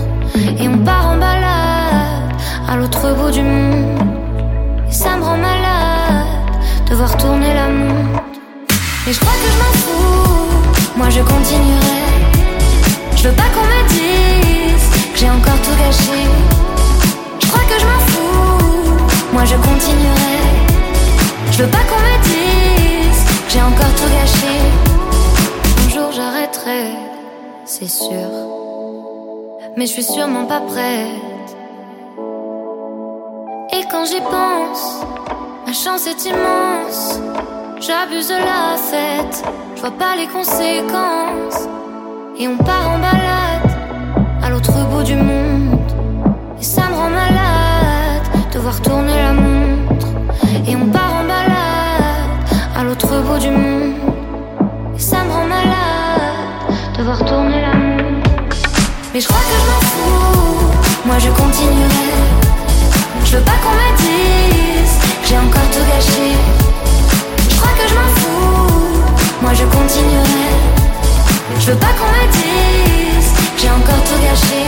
Et 0.61 0.68
on 0.68 0.79
part 0.85 1.09
en 1.09 1.16
balade 1.16 2.33
à 2.68 2.77
l'autre 2.77 3.12
bout 3.16 3.33
du 3.33 3.42
monde. 3.42 3.99
Et 4.88 4.92
ça 4.92 5.16
me 5.16 5.25
rend 5.25 5.38
malade 5.38 6.88
de 6.88 6.95
voir 6.95 7.16
tourner 7.16 7.53
la 7.53 7.66
montre. 7.66 8.32
Et 9.09 9.12
je 9.12 9.21
crois 9.21 9.33
que 9.33 9.49
je 9.55 9.59
m'en 9.62 9.75
fous, 9.85 10.97
moi 10.97 11.11
je 11.11 11.21
continuerai. 11.21 12.03
Je 13.17 13.29
veux 13.29 13.35
pas 13.35 13.51
qu'on 13.55 13.67
me 13.75 13.88
dise 13.88 14.87
j'ai 15.15 15.31
encore 15.31 15.61
tout 15.65 15.77
gâché. 15.79 16.21
Je 17.41 17.47
crois 17.49 17.65
que 17.71 17.81
je 17.81 17.87
m'en 17.87 18.03
fous, 18.11 19.33
moi 19.33 19.45
je 19.45 19.57
continuerai. 19.57 20.38
Je 21.53 21.62
veux 21.62 21.71
pas 21.71 21.85
qu'on 21.88 22.03
me 22.09 22.17
dise 22.23 23.21
j'ai 23.49 23.62
encore 23.62 23.95
tout 23.99 24.11
gâché. 24.19 24.55
Un 25.85 25.88
jour 25.91 26.12
j'arrêterai, 26.12 26.85
c'est 27.65 27.91
sûr. 27.91 28.31
Mais 29.77 29.87
je 29.87 29.93
suis 29.93 30.05
sûrement 30.05 30.47
pas 30.47 30.61
prête 30.61 31.33
quand 33.93 34.07
j'y 34.07 34.21
pense, 34.21 35.05
ma 35.67 35.73
chance 35.75 36.07
est 36.07 36.25
immense. 36.25 37.21
J'abuse 37.85 38.29
de 38.29 38.35
la 38.35 38.77
fête, 38.77 39.42
je 39.75 39.81
vois 39.81 39.90
pas 39.90 40.14
les 40.14 40.29
conséquences. 40.29 41.66
Et 42.38 42.47
on 42.47 42.57
part 42.57 42.88
en 42.88 42.99
balade 43.01 43.77
à 44.40 44.51
l'autre 44.51 44.73
bout 44.88 45.03
du 45.03 45.16
monde. 45.16 45.81
Et 46.61 46.62
ça 46.62 46.83
me 46.83 46.95
rend 46.95 47.11
malade 47.11 48.23
de 48.55 48.59
voir 48.61 48.81
tourner 48.83 49.16
la 49.16 49.33
montre. 49.33 50.07
Et 50.64 50.77
on 50.77 50.87
part 50.90 51.12
en 51.12 51.25
balade 51.25 52.47
à 52.77 52.85
l'autre 52.85 53.21
bout 53.23 53.40
du 53.40 53.51
monde. 53.51 53.95
Et 54.95 55.01
ça 55.01 55.25
me 55.25 55.33
rend 55.33 55.47
malade 55.47 56.77
de 56.97 57.03
voir 57.03 57.18
tourner 57.25 57.62
la 57.62 57.75
montre. 57.75 58.31
Mais 59.12 59.21
je 59.21 59.27
crois 59.27 59.40
que 59.40 59.57
je 59.61 59.66
m'en 59.71 59.81
fous, 59.90 60.66
moi 61.05 61.18
je 61.18 61.31
continuerai. 61.31 62.12
Je 63.25 63.38
veux 63.38 63.45
pas 63.45 63.59
qu'on 63.61 63.75
me 63.75 63.97
dise 63.97 65.01
j'ai 65.25 65.37
encore 65.37 65.68
tout 65.73 65.85
gâché. 65.90 66.62
Je 67.88 67.95
m'en 67.95 68.09
fous, 68.16 69.03
moi 69.42 69.53
je 69.55 69.64
continuerai. 69.64 70.51
Je 71.59 71.73
veux 71.73 71.79
pas 71.79 71.92
qu'on 71.99 72.11
me 72.16 72.33
dise 72.33 73.33
j'ai 73.59 73.71
encore 73.71 74.03
tout 74.05 74.21
gâché. 74.23 74.64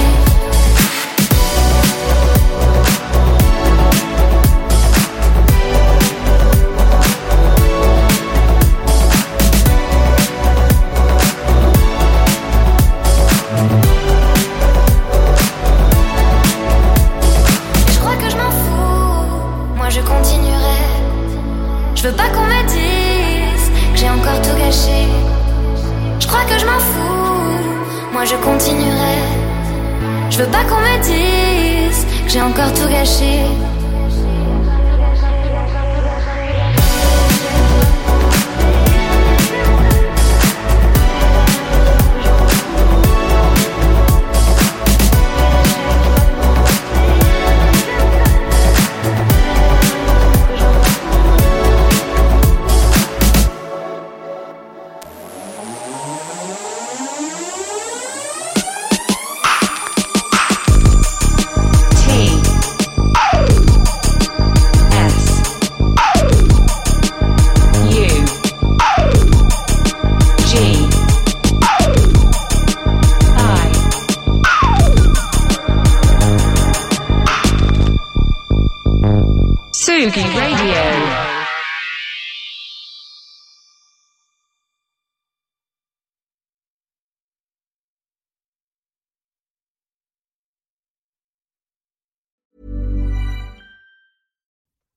Encore 32.55 32.73
tout 32.73 32.89
gâché. 32.89 33.74